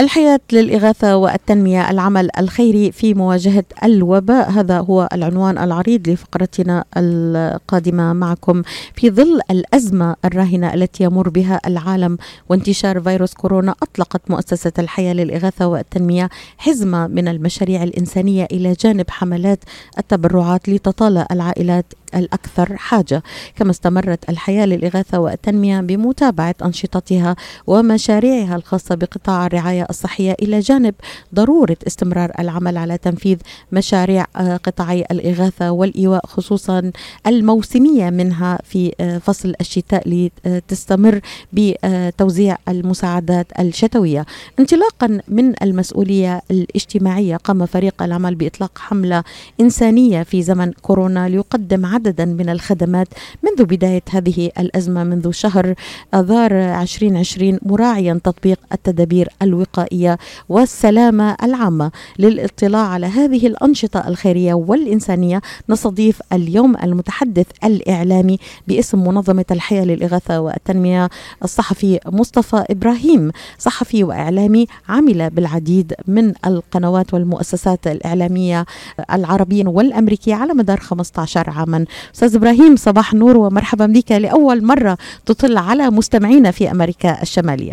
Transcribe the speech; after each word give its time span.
الحياة 0.00 0.40
للإغاثة 0.52 1.16
والتنمية 1.16 1.90
العمل 1.90 2.28
الخيري 2.38 2.92
في 2.92 3.14
مواجهة 3.14 3.64
الوباء 3.84 4.50
هذا 4.50 4.80
هو 4.80 5.08
العنوان 5.12 5.58
العريض 5.58 6.08
لفقرتنا 6.08 6.84
القادمة 6.96 8.12
معكم 8.12 8.62
في 8.94 9.10
ظل 9.10 9.40
الأزمة 9.50 10.16
الراهنة 10.24 10.74
التي 10.74 11.04
يمر 11.04 11.28
بها 11.28 11.60
العالم 11.66 12.18
وانتشار 12.48 13.00
فيروس 13.00 13.34
كورونا 13.34 13.74
أطلقت 13.82 14.30
مؤسسة 14.30 14.72
الحياة 14.78 15.12
للإغاثة 15.12 15.66
والتنمية 15.66 16.28
حزمة 16.58 17.06
من 17.06 17.28
المشاريع 17.28 17.82
الإنسانية 17.82 18.48
إلى 18.52 18.72
جانب 18.72 19.10
حملات 19.10 19.64
التبرعات 19.98 20.68
لتطالى 20.68 21.26
العائلات 21.30 21.86
الأكثر 22.14 22.76
حاجة 22.76 23.22
كما 23.56 23.70
استمرت 23.70 24.30
الحياة 24.30 24.66
للإغاثة 24.66 25.18
والتنمية 25.18 25.80
بمتابعة 25.80 26.54
أنشطتها 26.64 27.36
ومشاريعها 27.66 28.56
الخاصة 28.56 28.94
بقطاع 28.94 29.46
الرعاية 29.46 29.86
الصحية 29.90 30.36
إلى 30.42 30.60
جانب 30.60 30.94
ضرورة 31.34 31.76
استمرار 31.86 32.32
العمل 32.38 32.76
على 32.76 32.98
تنفيذ 32.98 33.38
مشاريع 33.72 34.26
آه، 34.36 34.56
قطاعي 34.56 35.04
الإغاثة 35.10 35.70
والإيواء 35.70 36.26
خصوصا 36.26 36.92
الموسمية 37.26 38.10
منها 38.10 38.58
في 38.64 38.92
آه، 39.00 39.18
فصل 39.18 39.54
الشتاء 39.60 40.02
لتستمر 40.46 41.20
بتوزيع 41.52 42.56
المساعدات 42.68 43.46
الشتوية. 43.60 44.26
انطلاقا 44.58 45.20
من 45.28 45.62
المسؤولية 45.62 46.42
الاجتماعية 46.50 47.36
قام 47.36 47.66
فريق 47.66 48.02
العمل 48.02 48.34
بإطلاق 48.34 48.78
حملة 48.78 49.24
إنسانية 49.60 50.22
في 50.22 50.42
زمن 50.42 50.72
كورونا 50.72 51.28
ليقدم 51.28 51.86
عدد 51.86 52.03
عددا 52.06 52.24
من 52.24 52.48
الخدمات 52.48 53.08
منذ 53.42 53.64
بداية 53.64 54.02
هذه 54.10 54.50
الأزمة 54.58 55.04
منذ 55.04 55.30
شهر 55.30 55.74
آذار 56.14 56.52
2020 56.52 57.58
مراعيا 57.62 58.20
تطبيق 58.24 58.58
التدابير 58.72 59.28
الوقائية 59.42 60.18
والسلامة 60.48 61.36
العامة 61.42 61.90
للاطلاع 62.18 62.86
على 62.86 63.06
هذه 63.06 63.46
الأنشطة 63.46 64.08
الخيرية 64.08 64.54
والإنسانية. 64.54 65.40
نستضيف 65.68 66.20
اليوم 66.32 66.76
المتحدث 66.76 67.46
الإعلامي 67.64 68.38
باسم 68.68 68.98
منظمة 69.08 69.44
الحياة 69.50 69.84
للإغاثة 69.84 70.40
والتنمية 70.40 71.08
الصحفي 71.44 72.00
مصطفى 72.06 72.64
إبراهيم. 72.70 73.30
صحفي 73.58 74.04
وإعلامي 74.04 74.66
عمل 74.88 75.30
بالعديد 75.30 75.94
من 76.06 76.32
القنوات 76.46 77.14
والمؤسسات 77.14 77.86
الإعلامية 77.86 78.66
العربية 79.12 79.66
والأمريكية 79.66 80.34
على 80.34 80.54
مدار 80.54 80.80
15 80.80 81.50
عاما. 81.50 81.84
أستاذ 82.14 82.36
إبراهيم 82.36 82.76
صباح 82.76 83.12
النور 83.12 83.36
ومرحبا 83.36 83.86
بك 83.86 84.12
لأول 84.12 84.64
مرة 84.64 84.98
تطل 85.26 85.56
على 85.56 85.90
مستمعينا 85.90 86.50
في 86.50 86.70
أمريكا 86.70 87.22
الشمالية. 87.22 87.72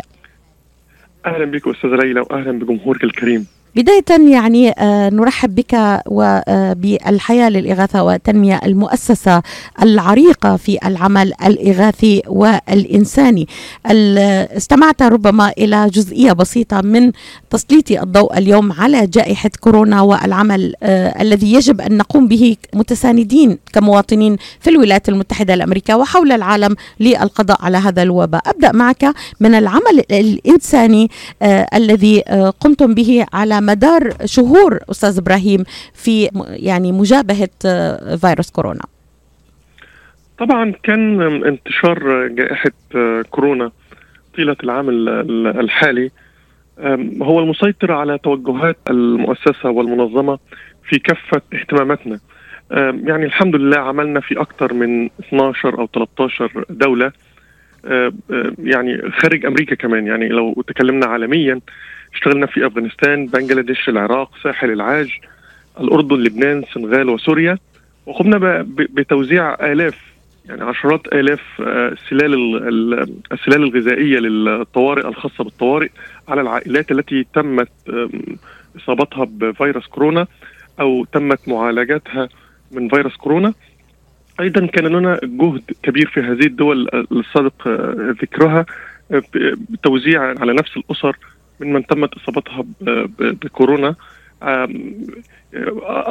أهلا 1.26 1.44
بك 1.44 1.68
أستاذ 1.68 1.90
ليلى 1.90 2.20
واهلا 2.20 2.58
بجمهورك 2.58 3.04
الكريم. 3.04 3.46
بداية 3.76 4.32
يعني 4.32 4.70
آه، 4.70 5.08
نرحب 5.10 5.54
بك 5.54 6.00
وبالحياة 6.06 7.48
للإغاثة 7.48 8.02
والتنمية 8.02 8.60
المؤسسة 8.64 9.42
العريقة 9.82 10.56
في 10.56 10.78
العمل 10.86 11.32
الإغاثي 11.44 12.22
والإنساني. 12.26 13.48
استمعت 13.86 15.02
ربما 15.02 15.52
إلى 15.58 15.90
جزئية 15.90 16.32
بسيطة 16.32 16.80
من 16.80 17.12
تسليط 17.50 17.90
الضوء 17.90 18.38
اليوم 18.38 18.72
على 18.72 19.06
جائحة 19.06 19.50
كورونا 19.60 20.00
والعمل 20.00 20.74
آه، 20.82 21.22
الذي 21.22 21.52
يجب 21.52 21.80
أن 21.80 21.96
نقوم 21.96 22.28
به 22.28 22.56
متساندين 22.74 23.58
كمواطنين 23.72 24.36
في 24.60 24.70
الولايات 24.70 25.08
المتحدة 25.08 25.54
الأمريكية 25.54 25.94
وحول 25.94 26.32
العالم 26.32 26.76
للقضاء 27.00 27.64
على 27.64 27.76
هذا 27.78 28.02
الوباء. 28.02 28.42
أبدأ 28.46 28.72
معك 28.72 29.14
من 29.40 29.54
العمل 29.54 30.04
الإنساني 30.10 31.10
آه، 31.42 31.66
الذي 31.74 32.20
قمتم 32.60 32.94
به 32.94 33.26
على 33.32 33.61
مدار 33.66 34.10
شهور 34.24 34.78
أستاذ 34.90 35.18
إبراهيم 35.18 35.64
في 35.94 36.30
يعني 36.48 36.92
مجابهة 36.92 37.48
آه، 37.66 38.16
فيروس 38.16 38.50
كورونا. 38.50 38.84
طبعا 40.38 40.72
كان 40.82 41.22
انتشار 41.44 42.26
جائحة 42.26 42.70
آه، 42.94 43.22
كورونا 43.30 43.70
طيلة 44.36 44.56
العام 44.64 44.88
الحالي. 45.60 46.10
هو 47.22 47.40
المسيطر 47.40 47.92
على 47.92 48.18
توجهات 48.18 48.76
المؤسسة 48.90 49.70
والمنظمة 49.70 50.38
في 50.88 50.98
كافة 50.98 51.42
اهتماماتنا. 51.54 52.20
يعني 53.04 53.24
الحمد 53.24 53.56
لله 53.56 53.78
عملنا 53.78 54.20
في 54.20 54.40
أكثر 54.40 54.74
من 54.74 55.10
12 55.20 55.78
أو 55.78 55.86
13 55.86 56.64
دولة. 56.70 57.12
يعني 58.58 59.10
خارج 59.10 59.46
أمريكا 59.46 59.74
كمان 59.74 60.06
يعني 60.06 60.28
لو 60.28 60.64
تكلمنا 60.68 61.06
عالميا 61.06 61.60
اشتغلنا 62.14 62.46
في 62.46 62.66
أفغانستان 62.66 63.26
بنجلاديش 63.26 63.88
العراق 63.88 64.30
ساحل 64.42 64.70
العاج 64.70 65.10
الأردن 65.80 66.16
لبنان 66.16 66.58
السنغال 66.58 67.08
وسوريا. 67.08 67.58
وقمنا 68.06 68.66
بتوزيع 68.68 69.54
آلاف 69.72 69.98
يعني 70.44 70.62
عشرات 70.64 71.06
آلاف 71.06 71.40
آه، 71.60 71.96
سلال 72.10 72.34
السلال 73.32 73.62
الغذائية 73.62 74.18
للطوارئ 74.18 75.08
الخاصة 75.08 75.44
بالطوارئ 75.44 75.88
على 76.28 76.40
العائلات 76.40 76.90
التي 76.90 77.26
تمت 77.34 77.68
إصابتها 78.76 79.24
بفيروس 79.24 79.86
كورونا 79.86 80.26
أو 80.80 81.04
تمت 81.04 81.48
معالجتها 81.48 82.28
من 82.72 82.88
فيروس 82.88 83.16
كورونا. 83.16 83.54
أيضا 84.40 84.66
كان 84.66 84.86
لنا 84.86 85.20
جهد 85.22 85.62
كبير 85.82 86.08
في 86.08 86.20
هذه 86.20 86.46
الدول 86.46 87.06
السابق 87.12 87.68
آه، 87.68 88.14
ذكرها 88.22 88.66
آه، 89.12 89.22
بتوزيع 89.70 90.22
على 90.22 90.52
نفس 90.52 90.76
الأسر 90.76 91.16
من 91.62 91.72
من 91.72 91.86
تمت 91.86 92.14
إصابتها 92.14 92.64
بكورونا. 93.18 93.94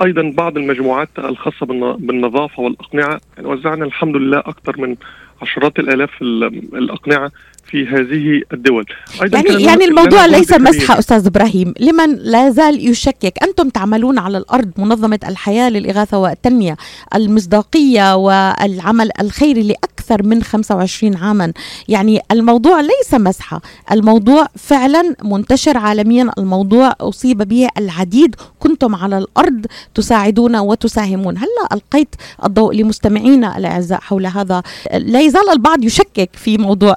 أيضا 0.05 0.33
بعض 0.37 0.57
المجموعات 0.57 1.09
الخاصة 1.17 1.65
بالنظافة 1.95 2.61
والأقنعة. 2.63 3.21
يعني 3.37 3.47
وزعنا 3.47 3.85
الحمد 3.85 4.15
لله 4.15 4.39
أكثر 4.39 4.81
من 4.81 4.95
عشرات 5.41 5.79
الآلاف 5.79 6.21
الأقنعة 6.21 7.31
في 7.65 7.87
هذه 7.87 8.41
الدول. 8.53 8.85
أيضا 9.23 9.39
يعني 9.39 9.63
يعني 9.63 9.85
الموضوع 9.85 10.25
ليس 10.25 10.53
مسحة 10.53 10.99
أستاذ 10.99 11.25
إبراهيم. 11.25 11.73
لمن 11.79 12.15
لا 12.15 12.49
زال 12.49 12.89
يشكك 12.89 13.33
أنتم 13.43 13.69
تعملون 13.69 14.19
على 14.19 14.37
الأرض 14.37 14.71
منظمة 14.77 15.19
الحياة 15.27 15.69
للإغاثة 15.69 16.17
والتنمية 16.17 16.77
المصداقية 17.15 18.15
والعمل 18.15 19.09
الخيري 19.21 19.63
لأكثر 19.63 20.23
من 20.23 20.43
25 20.43 21.15
عاما. 21.15 21.53
يعني 21.87 22.19
الموضوع 22.31 22.81
ليس 22.81 23.13
مسحة. 23.13 23.61
الموضوع 23.91 24.47
فعلا 24.57 25.15
منتشر 25.23 25.77
عالميا. 25.77 26.31
الموضوع 26.37 26.93
أصيب 26.99 27.37
به 27.37 27.67
العديد. 27.77 28.35
كنتم 28.59 28.95
على 28.95 29.17
الأرض 29.17 29.65
تساعدون 29.95 30.55
وتساهمون. 30.55 31.37
هل 31.37 31.47
ألقيت 31.73 32.15
الضوء 32.45 32.75
لمستمعينا 32.75 33.57
الأعزاء 33.57 33.99
حول 33.99 34.25
هذا؟ 34.25 34.63
لا 34.93 35.21
يزال 35.21 35.49
البعض 35.51 35.83
يشكك 35.83 36.29
في 36.33 36.57
موضوع 36.57 36.95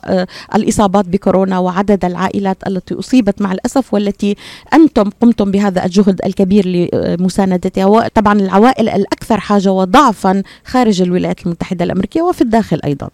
الإصابات 0.54 1.04
بكورونا 1.08 1.58
وعدد 1.58 2.04
العائلات 2.04 2.56
التي 2.66 2.94
أصيبت 2.94 3.42
مع 3.42 3.52
الأسف 3.52 3.94
والتي 3.94 4.36
أنتم 4.74 5.10
قمتم 5.20 5.50
بهذا 5.50 5.84
الجهد 5.84 6.20
الكبير 6.26 6.64
لمساندتها. 6.66 7.84
وطبعا 7.86 8.32
العوائل 8.40 8.88
الأكثر 8.88 9.40
حاجة 9.40 9.72
وضعفا 9.72 10.42
خارج 10.64 11.02
الولايات 11.02 11.46
المتحدة 11.46 11.84
الأمريكية 11.84 12.22
وفي 12.22 12.40
الداخل 12.42 12.80
أيضا. 12.84 13.08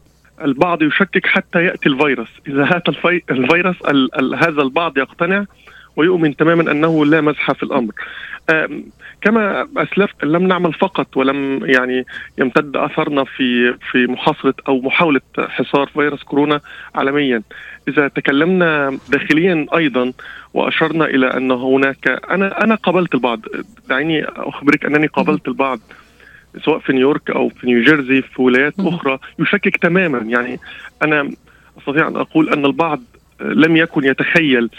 البعض 0.45 0.83
يشكك 0.83 1.27
حتى 1.27 1.59
يأتي 1.59 1.89
الفيروس. 1.89 2.29
إذا 2.49 2.65
هات 2.65 2.89
الفيروس 3.31 3.77
هذا 4.35 4.63
البعض 4.63 4.99
يقتنع 4.99 5.45
ويؤمن 5.97 6.37
تماما 6.37 6.73
أنه 6.73 7.07
لا 7.07 7.21
مزحة 7.21 7.55
في 7.55 7.63
الأمر. 7.63 7.93
كما 9.23 9.69
أسلفت 9.77 10.25
لم 10.25 10.47
نعمل 10.47 10.73
فقط 10.73 11.17
ولم 11.17 11.61
يعني 11.65 12.07
يمتد 12.39 12.77
أثرنا 12.77 13.25
في 13.25 13.75
في 13.91 14.07
محاصرة 14.07 14.55
أو 14.69 14.81
محاولة 14.81 15.21
حصار 15.39 15.87
فيروس 15.87 16.23
كورونا 16.23 16.61
عالميا. 16.95 17.43
إذا 17.89 18.09
تكلمنا 18.09 18.99
داخليا 19.09 19.67
أيضا 19.75 20.13
وأشرنا 20.55 21.05
إلى 21.05 21.27
أن 21.27 21.51
هناك 21.51 22.09
أنا 22.31 22.65
أنا 22.65 22.75
قابلت 22.75 23.15
البعض. 23.15 23.41
دعيني 23.89 24.25
أخبرك 24.25 24.85
أنني 24.85 25.07
قابلت 25.07 25.49
البعض 25.49 25.81
سواء 26.65 26.79
في 26.79 26.93
نيويورك 26.93 27.31
أو 27.31 27.49
في 27.49 27.67
نيوجيرسي 27.67 28.23
في 28.23 28.43
ولايات 28.43 28.75
أخرى 28.79 29.19
يشكك 29.39 29.77
تماما. 29.77 30.19
يعني 30.19 30.61
أنا 31.03 31.31
أستطيع 31.79 32.09
أن 32.09 32.17
أقول 32.17 32.49
أن 32.49 32.65
البعض 32.65 33.01
لم 33.41 33.77
يكن 33.77 34.05
يتخيل 34.05 34.71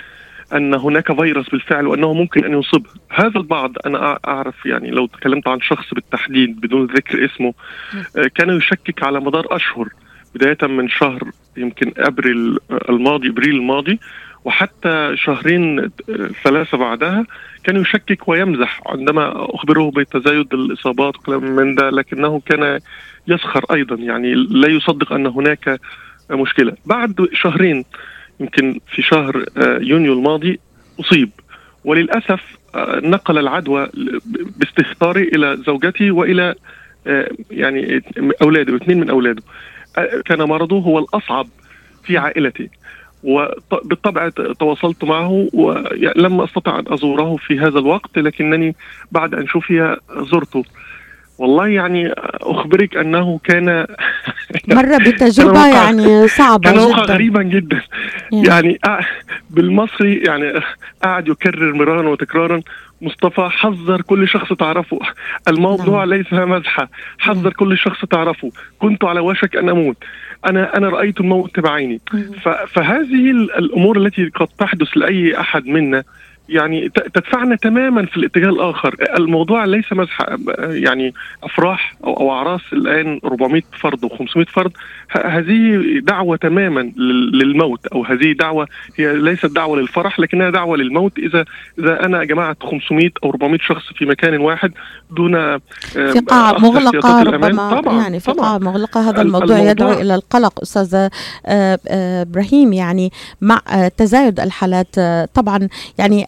أن 0.53 0.73
هناك 0.73 1.21
فيروس 1.21 1.49
بالفعل 1.49 1.87
وأنه 1.87 2.13
ممكن 2.13 2.45
أن 2.45 2.59
يصيب. 2.59 2.85
هذا 3.09 3.37
البعض 3.37 3.73
أنا 3.85 4.19
أعرف 4.27 4.65
يعني 4.65 4.91
لو 4.91 5.05
تكلمت 5.05 5.47
عن 5.47 5.61
شخص 5.61 5.93
بالتحديد 5.93 6.61
بدون 6.61 6.85
ذكر 6.85 7.25
اسمه 7.25 7.53
آه، 8.17 8.27
كان 8.35 8.49
يشكك 8.49 9.03
على 9.03 9.19
مدار 9.19 9.55
أشهر 9.55 9.89
بداية 10.35 10.57
من 10.71 10.89
شهر 10.89 11.31
يمكن 11.57 11.93
أبريل 11.97 12.57
الماضي 12.89 13.29
أبريل 13.29 13.55
الماضي 13.55 13.99
وحتى 14.45 15.13
شهرين 15.15 15.79
آه، 15.79 15.89
ثلاثة 16.43 16.77
بعدها 16.77 17.25
كان 17.63 17.81
يشكك 17.81 18.27
ويمزح 18.27 18.81
عندما 18.85 19.55
اخبره 19.55 19.91
بتزايد 19.95 20.53
الإصابات 20.53 21.15
وكلام 21.15 21.55
من 21.55 21.75
ده 21.75 21.89
لكنه 21.89 22.41
كان 22.45 22.79
يسخر 23.27 23.65
أيضا 23.73 23.95
يعني 23.95 24.33
لا 24.33 24.67
يصدق 24.67 25.13
أن 25.13 25.27
هناك 25.27 25.79
مشكلة. 26.31 26.73
بعد 26.85 27.27
شهرين 27.33 27.83
يمكن 28.41 28.79
في 28.87 29.01
شهر 29.01 29.45
آه، 29.57 29.79
يونيو 29.81 30.13
الماضي 30.13 30.59
أصيب. 30.99 31.29
وللأسف 31.85 32.41
نقل 33.03 33.37
العدوى 33.37 33.89
باستهتاري 34.57 35.23
إلى 35.23 35.57
زوجتي 35.67 36.11
وإلى 36.11 36.55
يعني 37.51 38.03
أولاده 38.41 38.75
اثنين 38.75 38.99
من 38.99 39.09
أولاده. 39.09 39.43
كان 40.25 40.43
مرضه 40.43 40.79
هو 40.79 40.99
الأصعب 40.99 41.47
في 42.03 42.17
عائلتي 42.17 42.69
وبالطبع 43.23 44.29
تواصلت 44.59 45.03
معه 45.03 45.47
ولم 45.53 46.41
أستطع 46.41 46.79
أن 46.79 46.83
أزوره 46.87 47.35
في 47.35 47.59
هذا 47.59 47.79
الوقت 47.79 48.17
لكنني 48.17 48.75
بعد 49.11 49.33
أن 49.33 49.47
شفي 49.47 49.97
زرته. 50.31 50.63
والله 51.41 51.67
يعني 51.67 52.13
أخبرك 52.41 52.97
أنه 52.97 53.39
كان 53.43 53.65
مر 54.67 54.97
بتجربة 54.97 55.67
يعني 55.67 56.27
صعبة 56.27 56.71
كان 56.71 56.87
جدا. 56.87 57.13
غريبا 57.13 57.43
جدا. 57.43 57.81
يعني, 58.31 58.79
يعني 58.85 59.05
بالمصري 59.49 60.17
يعني 60.17 60.53
قاعد 61.03 61.27
يكرر 61.27 61.73
مرارا 61.73 62.09
وتكرارا. 62.09 62.61
مصطفى 63.01 63.49
حذر 63.49 64.01
كل 64.01 64.27
شخص 64.27 64.53
تعرفه. 64.53 64.99
الموضوع 65.47 65.99
نعم. 66.05 66.13
ليس 66.13 66.33
مزحة. 66.33 66.89
حذر 67.19 67.43
نعم. 67.43 67.51
كل 67.51 67.77
شخص 67.77 68.05
تعرفه. 68.05 68.51
كنت 68.79 69.03
على 69.03 69.19
وشك 69.19 69.55
أن 69.55 69.69
أموت. 69.69 69.97
أنا 70.45 70.77
أنا 70.77 70.89
رأيت 70.89 71.19
الموت 71.19 71.59
بعيني. 71.59 72.01
فهذه 72.67 73.31
الأمور 73.31 73.97
التي 73.97 74.25
قد 74.35 74.47
تحدث 74.47 74.97
لأي 74.97 75.39
أحد 75.39 75.65
منا 75.65 76.03
يعني 76.49 76.89
تدفعنا 76.89 77.55
تماما 77.55 78.05
في 78.05 78.17
الاتجاه 78.17 78.49
الآخر. 78.49 78.95
الموضوع 79.17 79.65
ليس 79.65 79.93
مزح 79.93 80.21
يعني 80.59 81.13
أفراح 81.43 81.95
أو, 82.03 82.31
أعراس. 82.31 82.61
الآن 82.73 83.19
400 83.25 83.61
فرد 83.81 84.05
و500 84.05 84.43
فرد. 84.53 84.71
هذه 85.25 85.81
دعوة 85.99 86.37
تماما 86.37 86.81
للموت 87.33 87.87
أو 87.87 88.03
هذه 88.05 88.31
دعوة 88.31 88.67
هي 88.97 89.15
ليست 89.15 89.45
دعوة 89.45 89.77
للفرح 89.77 90.19
لكنها 90.19 90.49
دعوة 90.49 90.77
للموت. 90.77 91.17
اذا 91.17 91.45
إذا 91.79 92.05
أنا 92.05 92.23
جمعت 92.23 92.63
500 92.63 93.09
أو 93.23 93.29
400 93.29 93.59
شخص 93.59 93.83
في 93.95 94.05
مكان 94.05 94.37
واحد 94.37 94.71
دون 95.11 95.35
آه، 95.35 95.61
في 95.93 96.19
قاعة 96.19 96.59
مغلقة 96.59 97.23
ربما 97.23 97.81
طبعا 97.81 98.01
يعني 98.01 98.19
في 98.19 98.31
قاعة 98.31 98.57
مغلقة. 98.57 99.09
هذا 99.09 99.21
الموضوع, 99.21 99.57
الموضوع 99.57 99.71
يدعو 99.71 99.91
إلى 99.91 100.15
القلق. 100.15 100.61
أستاذ 100.61 100.95
آه، 100.95 101.09
آه، 101.45 102.21
إبراهيم 102.21 102.73
يعني 102.73 103.11
مع 103.41 103.61
تزايد 103.97 104.39
الحالات 104.39 104.95
طبعا 105.33 105.69
يعني 105.97 106.27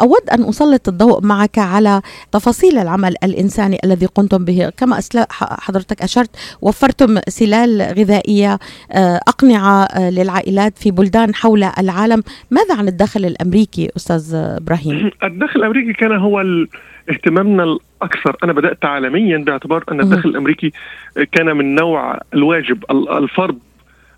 أود 0.00 0.30
أن 0.32 0.48
أسلط 0.48 0.88
الضوء 0.88 1.24
معك 1.24 1.58
على 1.58 2.02
تفاصيل 2.32 2.78
العمل 2.78 3.14
الإنساني 3.24 3.78
الذي 3.84 4.06
قمتم 4.06 4.44
به. 4.44 4.72
كما 4.76 5.00
حضرتك 5.40 6.02
أشرت 6.02 6.30
وفرتم 6.62 7.18
سلال 7.28 7.82
غذائية 7.82 8.58
أقنعة 9.28 9.88
للعائلات 10.10 10.78
في 10.78 10.90
بلدان 10.90 11.34
حول 11.34 11.64
العالم. 11.78 12.22
ماذا 12.50 12.74
عن 12.74 12.88
الداخل 12.88 13.24
الأمريكي 13.24 13.90
أستاذ 13.96 14.34
إبراهيم؟ 14.34 15.10
الداخل 15.22 15.60
الأمريكي 15.60 15.92
كان 15.92 16.12
هو 16.12 16.44
اهتمامنا 17.10 17.64
الأكثر. 17.64 18.36
أنا 18.44 18.52
بدأت 18.52 18.84
عالميا 18.84 19.38
باعتبار 19.38 19.84
أن 19.92 20.00
الداخل 20.00 20.28
الأمريكي 20.28 20.72
كان 21.32 21.56
من 21.56 21.74
نوع 21.74 22.20
الواجب 22.34 22.84
الفرض 22.92 23.58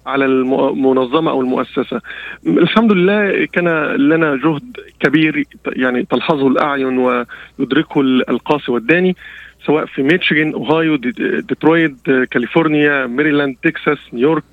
على 0.07 0.25
المنظمة 0.25 1.31
أو 1.31 1.41
المؤسسة. 1.41 2.01
الحمد 2.47 2.93
لله 2.93 3.45
كان 3.53 3.69
لنا 3.97 4.37
جهد 4.37 4.77
كبير 5.01 5.45
يعني 5.67 6.05
تلحظه 6.05 6.49
الأعين 6.49 6.99
ويدركه 7.59 8.01
القاصي 8.01 8.73
والداني 8.73 9.17
سواء 9.67 9.87
في 9.87 10.03
ميتشيغن 10.03 10.53
أوهايو 10.53 10.97
ديترويت 10.97 12.11
كاليفورنيا 12.31 13.07
ميريلاند 13.07 13.57
تكساس 13.63 13.99
نيويورك 14.13 14.45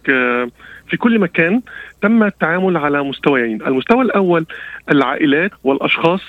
في 0.89 0.98
كل 0.98 1.19
مكان 1.19 1.62
تم 2.01 2.24
التعامل 2.24 2.78
على 2.78 3.04
مستويين. 3.04 3.62
المستوى 3.62 4.01
الأول 4.01 4.45
العائلات 4.92 5.51
والأشخاص 5.63 6.22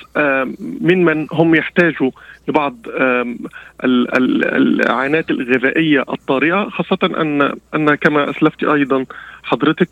ممن 0.60 1.26
هم 1.32 1.55
يحتاجوا 1.55 2.10
لبعض 2.49 2.76
العينات 3.84 5.31
الغذائية 5.31 6.00
الطارئة 6.00 6.69
خاصة 6.69 6.99
أن 7.05 7.52
أن 7.75 7.94
كما 7.94 8.31
أسلفت 8.31 8.64
أيضا 8.64 9.05
حضرتك 9.43 9.88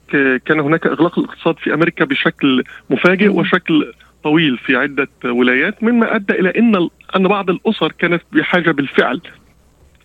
كان 0.46 0.60
هناك 0.60 0.86
إغلاق 0.86 1.18
الاقتصاد 1.18 1.58
في 1.58 1.74
أمريكا 1.74 2.04
بشكل 2.04 2.64
مفاجئ 2.90 3.28
وشكل 3.28 3.92
طويل 4.24 4.58
في 4.58 4.76
عدة 4.76 5.08
ولايات 5.24 5.82
مما 5.82 6.16
أدى 6.16 6.32
إلى 6.32 6.50
أن 6.58 6.88
أن 7.16 7.28
بعض 7.28 7.50
الأسر 7.50 7.92
كانت 7.92 8.22
بحاجة 8.32 8.70
بالفعل 8.70 9.20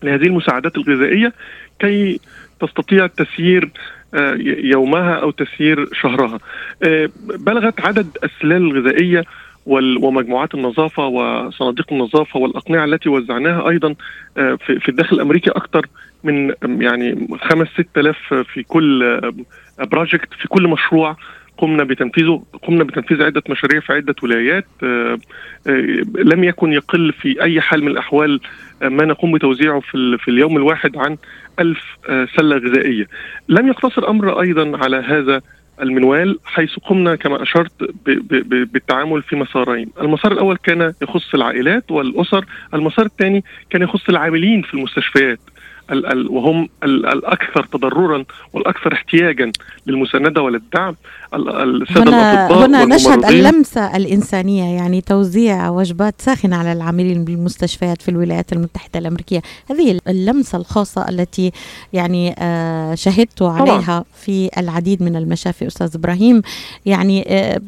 لهذه 0.04 0.28
المساعدات 0.28 0.78
الغذائية 0.78 1.34
كي 1.80 2.19
تستطيع 2.60 3.08
تسيير 3.08 3.63
آه، 3.66 3.72
يومها 4.63 5.13
أو 5.13 5.31
تسيير 5.31 5.90
شهرها. 5.94 6.40
آه، 6.84 7.10
بلغت 7.40 7.81
عدد 7.81 8.18
السلال 8.24 8.62
الغذائية 8.62 9.24
ومجموعات 9.66 10.56
النظافة 10.56 11.06
وصناديق 11.06 11.94
النظافة 11.94 12.40
والأقنعة 12.40 12.86
التي 12.86 13.10
وزعناها 13.10 13.69
أيضا 13.69 13.96
آه، 14.38 14.56
في 14.56 14.90
الداخل 14.90 15.16
الأمريكي 15.16 15.50
أكثر 15.50 15.86
من 16.24 16.54
يعني 16.63 17.28
خمس 17.42 17.68
ست 17.68 17.98
آلاف 17.98 18.34
في 18.34 18.63
كل 18.63 19.22
بروجكت 19.80 20.34
في 20.34 20.48
كل 20.48 20.68
مشروع 20.68 21.16
قمنا 21.62 21.84
بتنفيذه 21.84 22.44
قمنا 22.63 22.84
بتنفيذ 22.84 23.24
عدة 23.24 23.44
مشاريع 23.50 23.80
في 23.80 23.94
عدة 23.94 24.16
ولايات 24.24 24.66
لم 26.16 26.44
يكن 26.44 26.74
يقل 26.74 27.13
في 27.13 27.42
أي 27.42 27.62
حال 27.62 27.84
من 27.84 27.92
الأحوال 27.92 28.40
ما 28.81 29.06
نقوم 29.06 29.31
بتوزيعه 29.31 29.80
في, 29.80 30.18
في 30.18 30.31
اليوم 30.31 30.58
الواحد 30.58 30.98
عن 30.98 31.18
ألف 31.60 31.84
آه، 32.10 32.28
سلة 32.36 32.56
غذائية. 32.56 33.08
لم 33.50 33.68
يقتصر 33.68 34.10
أمر 34.10 34.42
أيضا 34.42 34.78
على 34.78 34.98
هذا 34.98 35.42
المنوال 35.81 36.40
حيث 36.46 36.75
قمنا 36.75 37.16
كما 37.16 37.44
أشرت 37.44 37.72
بالتعامل 38.46 39.22
في 39.22 39.36
مسارين. 39.36 39.90
المسار 40.02 40.31
الأول 40.31 40.58
كان 40.58 40.94
يخص 41.02 41.34
العائلات 41.34 41.92
والأسر 41.92 42.46
المسار 42.74 43.06
الثاني 43.06 43.44
كان 43.69 43.81
يخص 43.81 44.10
العاملين 44.10 44.62
في 44.62 44.74
المستشفيات. 44.74 45.40
وهم 46.30 46.70
الأكثر 46.84 47.64
تضررا 47.64 48.26
والأكثر 48.54 48.94
احتياجا 48.94 49.52
للمساندة 49.88 50.42
وللدعم 50.42 50.96
السادة 51.34 52.10
هنا 52.10 52.66
هنا 52.66 52.86
نشهد 52.86 53.26
اللمسة 53.26 53.96
الإنسانية 53.96 54.76
يعني 54.76 55.02
توزيع 55.02 55.70
وجبات 55.70 56.16
ساخنة 56.18 56.56
على 56.56 56.74
العاملين 56.74 57.26
بالمستشفيات 57.26 58.02
في 58.02 58.10
الولايات 58.10 58.54
المتحدة 58.54 59.00
الأمريكية. 59.00 59.42
هذه 59.70 60.00
اللمسة 60.08 60.58
الخاصة 60.58 61.10
التي 61.10 61.52
يعني 61.94 62.36
آه، 62.40 62.96
شهدت 62.96 63.42
عليها 63.42 64.06
في 64.16 64.50
العديد 64.58 65.04
من 65.04 65.16
المشافي 65.16 65.68
أستاذ 65.68 65.92
إبراهيم. 65.96 66.42
يعني 66.86 67.26
آه، 67.28 67.62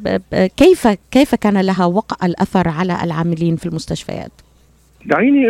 كيف 0.57 0.87
كيف 1.11 1.35
كان 1.35 1.61
لها 1.61 1.85
وقع 1.85 2.25
الأثر 2.25 2.69
على 2.69 3.03
العاملين 3.03 3.55
في 3.55 3.65
المستشفيات؟ 3.65 4.31
دعيني 5.05 5.47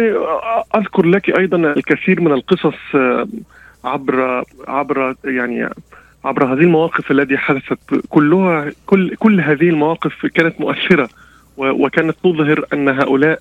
أذكر 0.76 1.06
لك 1.06 1.40
أيضا 1.40 1.58
الكثير 1.58 2.22
من 2.22 2.32
القصص 2.32 2.96
آه، 2.96 3.28
عبر 3.84 4.44
عبر 4.68 5.16
يعني 5.26 5.70
عبر 6.26 6.46
هذه 6.46 6.60
المواقف 6.60 7.12
التي 7.12 7.38
حدثت 7.38 7.80
كلها 8.10 8.72
كل 8.86 9.16
كل 9.16 9.42
هذه 9.42 9.70
المواقف 9.70 10.26
كانت 10.26 10.62
مؤثرة 10.62 11.10
وكانت 11.58 12.16
تظهر 12.24 12.66
أن 12.74 12.90
هؤلاء 12.90 13.40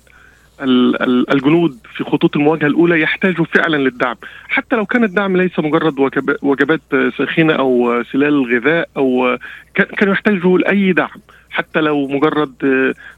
الجنود 1.31 1.77
في 1.95 2.03
خطوط 2.03 2.35
المواجهة 2.35 2.67
الأولى 2.67 3.01
يحتاجوا 3.01 3.45
فعلا 3.45 3.77
للدعم، 3.77 4.15
حتى 4.47 4.75
لو 4.75 4.85
كان 4.85 5.03
الدعم 5.03 5.37
ليس 5.37 5.59
مجرد 5.59 5.99
وجبات 6.41 6.81
ساخنة 7.17 7.53
أو 7.53 8.03
سلال 8.11 8.55
غذاء 8.55 8.89
أو 8.97 9.37
كانوا 9.75 10.13
يحتاجوا 10.13 10.59
لأي 10.59 10.93
دعم. 10.93 11.19
حتى 11.53 11.81
لو 11.81 12.07
مجرد 12.07 12.53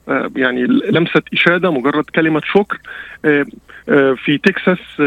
آه، 0.09 0.31
يعني 0.35 0.63
لمسة 0.67 1.21
إشادة 1.33 1.71
مجرد 1.71 2.03
كلمة 2.03 2.41
شكر 2.45 2.79
آه، 3.25 3.45
آه، 3.89 4.13
في 4.13 4.37
تكساس 4.37 5.01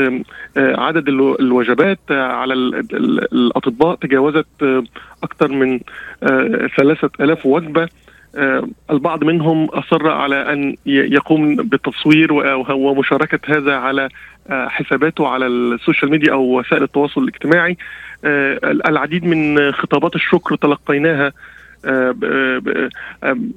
عدد 0.57 1.09
الوجبات 1.41 1.99
على 2.11 2.55
الأطباء 2.55 3.95
تجاوزت 3.95 4.47
أكثر 5.23 5.49
من 5.49 5.81
ثلاثة 6.77 7.11
ألاف 7.21 7.47
وجبة. 7.47 7.89
البعض 8.91 9.25
منهم 9.25 9.65
أصر 9.65 10.11
على 10.11 10.53
أن 10.53 10.77
يقوم 10.87 11.57
بالتصوير 11.57 12.33
ومشاركة 12.71 13.57
هذا 13.57 13.75
على 13.77 14.09
حساباته 14.51 15.29
على 15.29 15.47
السوشيال 15.47 16.11
ميديا 16.11 16.33
أو 16.33 16.59
وسائل 16.59 16.83
التواصل 16.83 17.23
الاجتماعي. 17.23 17.77
العديد 18.65 19.25
من 19.25 19.73
خطابات 19.73 20.15
الشكر 20.15 20.57
تلقيناها 20.57 21.27
آه، 21.27 21.29
آه، 21.29 21.33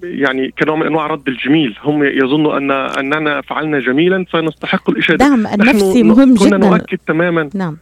يعني 0.04 0.54
كنوع 0.60 0.75
من 0.75 0.86
أنواع 0.86 1.08
رد 1.08 1.28
الجميل. 1.28 1.78
هم 1.84 2.04
يظنوا 2.04 2.58
أن 2.58 2.72
أننا 2.72 3.42
فعلنا 3.42 3.80
جميلا 3.80 4.25
فنستحق 4.32 4.90
الإشادة. 4.90 5.25
الدعم 5.25 5.48
النفسي 5.48 6.04
مهم 6.04 6.38
كنا 6.38 6.48
جدا. 6.48 6.58
كنا 6.58 6.70
نؤكد 6.70 6.98
تماما. 7.08 7.50
نعم. 7.54 7.78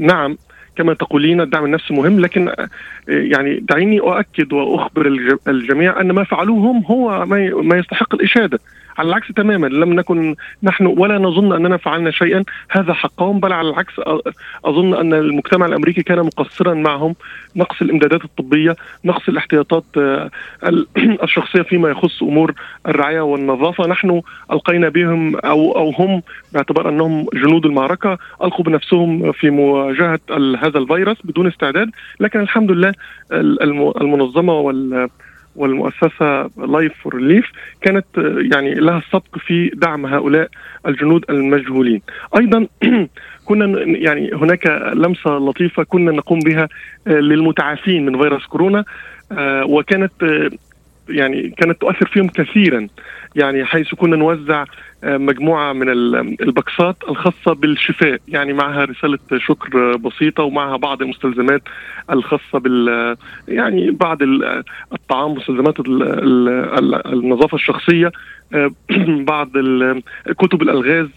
نعم 0.00 0.36
كما 0.76 0.94
تقولين 0.94 1.40
الدعم 1.40 1.64
النفسي 1.64 1.94
مهم 1.94 2.20
لكن 2.20 2.48
آه، 2.48 2.68
يعني 3.08 3.60
دعيني 3.60 4.00
أؤكد 4.00 4.52
وأخبر 4.52 5.06
الجميع 5.48 6.00
أن 6.00 6.12
ما 6.12 6.24
فعلوه 6.24 6.58
هم 6.58 6.84
هو 6.86 7.26
ما 7.62 7.76
يستحق 7.78 8.14
الإشادة. 8.14 8.58
على 8.98 9.08
العكس 9.08 9.28
تماما 9.28 9.66
لم 9.66 9.92
نكن 9.92 10.34
نحن 10.62 10.86
ولا 10.86 11.18
نظن 11.18 11.52
أننا 11.52 11.76
فعلنا 11.76 12.10
شيئا 12.10 12.44
هذا 12.70 12.92
حقهم 12.92 13.40
بل 13.40 13.52
على 13.52 13.68
العكس 13.68 13.92
أظن 14.64 14.94
أن 14.94 15.14
المجتمع 15.14 15.66
الأمريكي 15.66 16.02
كان 16.02 16.18
مقصرا 16.18 16.74
معهم 16.74 17.14
نقص 17.56 17.82
الإمدادات 17.82 18.24
الطبية 18.24 18.76
نقص 19.04 19.28
الاحتياطات 19.28 19.84
الشخصية 21.22 21.62
فيما 21.62 21.88
يخص 21.90 22.22
أمور 22.22 22.54
الرعاية 22.86 23.20
والنظافة. 23.20 23.86
نحن 23.86 24.22
ألقينا 24.52 24.88
بهم 24.88 25.36
أو 25.36 25.76
أو 25.76 25.90
هم 25.90 26.22
باعتبار 26.52 26.88
أنهم 26.88 27.26
جنود 27.34 27.66
المعركة 27.66 28.18
ألقوا 28.44 28.64
بنفسهم 28.64 29.32
في 29.32 29.50
مواجهة 29.50 30.20
هذا 30.62 30.78
الفيروس 30.78 31.16
بدون 31.24 31.46
استعداد 31.46 31.90
لكن 32.20 32.40
الحمد 32.40 32.70
لله 32.70 32.92
المنظمة 34.00 34.52
وال 34.52 35.08
والمؤسسة 35.58 36.50
Life 36.56 36.92
for 37.02 37.14
Relief 37.14 37.46
كانت 37.82 38.06
يعني 38.52 38.74
لها 38.74 38.98
السبق 38.98 39.38
في 39.38 39.70
دعم 39.74 40.06
هؤلاء 40.06 40.48
الجنود 40.86 41.24
المجهولين. 41.30 42.02
أيضا 42.36 42.66
كنا 43.46 43.82
يعني 43.84 44.30
هناك 44.34 44.66
لمسة 44.94 45.30
لطيفة 45.30 45.82
كنا 45.82 46.12
نقوم 46.12 46.38
بها 46.38 46.68
للمتعافين 47.06 48.06
من 48.06 48.22
فيروس 48.22 48.46
كورونا 48.46 48.84
وكانت 49.62 50.12
يعني 51.08 51.50
كانت 51.50 51.80
تؤثر 51.80 52.06
فيهم 52.06 52.28
كثيرا. 52.28 52.86
يعني 53.34 53.64
حيث 53.64 53.94
كنا 53.94 54.16
نوزع 54.16 54.64
آه، 55.04 55.16
مجموعة 55.16 55.72
من 55.72 55.88
البكسات 56.40 56.96
الخاصة 57.08 57.52
بالشفاء. 57.54 58.20
يعني 58.28 58.52
معها 58.52 58.84
رسالة 58.84 59.18
شكر 59.36 59.96
بسيطة 59.96 60.42
ومعها 60.42 60.76
بعض 60.76 61.02
المستلزمات 61.02 61.62
الخاصة 62.10 62.58
بال 62.58 63.16
يعني 63.48 63.90
بعض 63.90 64.18
الطعام 64.92 65.32
مستلزمات 65.32 65.74
النظافة 67.06 67.54
الشخصية 67.54 68.12
آه، 68.54 68.70
بعض 69.32 69.50
كتب 70.38 70.62
الألغاز 70.62 71.08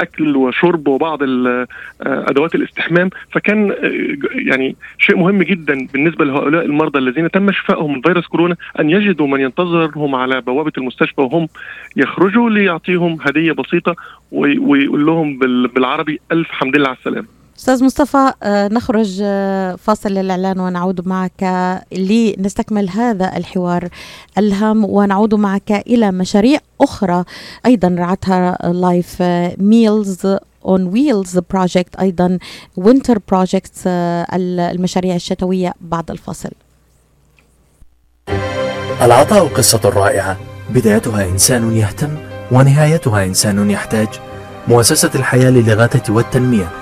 أكل 0.00 0.36
وشرب 0.36 0.88
وبعض 0.88 1.22
آه، 1.22 1.66
أدوات 2.00 2.54
الاستحمام 2.54 3.10
فكان 3.30 3.70
آه، 3.70 3.92
يعني 4.34 4.76
شيء 4.98 5.16
مهم 5.16 5.42
جدا 5.42 5.86
بالنسبة 5.92 6.24
لهؤلاء 6.24 6.64
المرضى 6.64 6.98
الذين 6.98 7.30
تم 7.30 7.52
شفائهم 7.52 7.92
من 7.92 8.00
فيروس 8.00 8.26
كورونا 8.26 8.56
أن 8.80 8.90
يجدوا 8.90 9.26
من 9.26 9.40
ينتظرهم 9.40 10.14
على 10.14 10.40
بوابة 10.40 10.72
المستشفى 10.78 11.20
وهم 11.20 11.48
يخرجوا 11.96 12.50
ليعطيهم 12.50 13.18
هدية 13.22 13.52
بسيطة 13.52 13.96
ويقول 14.32 15.06
لهم 15.06 15.38
بالعربي 15.68 16.20
ألف 16.32 16.48
حمد 16.50 16.76
لله 16.76 16.88
على 16.88 16.96
السلامة. 16.96 17.41
أستاذ 17.58 17.84
مصطفى 17.84 18.32
آه، 18.42 18.68
نخرج 18.68 19.20
آه، 19.22 19.76
فاصل 19.76 20.08
للاعلان 20.08 20.60
ونعود 20.60 21.08
معك 21.08 21.44
لنستكمل 21.92 22.90
هذا 22.90 23.36
الحوار 23.36 23.88
الهام 24.38 24.84
ونعود 24.84 25.34
معك 25.34 25.72
إلى 25.72 26.10
مشاريع 26.10 26.58
أخرى 26.80 27.24
أيضا 27.66 27.96
رعتها 27.98 28.58
Life 28.72 29.22
Meals 29.58 30.26
on 30.64 30.84
Wheels 30.84 31.38
Project 31.50 31.96
أيضا 31.96 32.38
Winter 32.76 33.18
Project 33.28 33.72
المشاريع 33.86 35.14
الشتوية 35.14 35.74
بعد 35.80 36.10
الفاصل. 36.10 36.50
العطاء 39.02 39.46
قصة 39.48 39.80
رائعة. 39.84 40.36
بدايتها 40.70 41.24
إنسان 41.24 41.76
يهتم 41.76 42.16
ونهايتها 42.52 43.24
إنسان 43.24 43.70
يحتاج. 43.70 44.08
مؤسسة 44.68 45.10
الحياة 45.14 45.50
للإغاثة 45.50 46.12
والتنمية. 46.14 46.81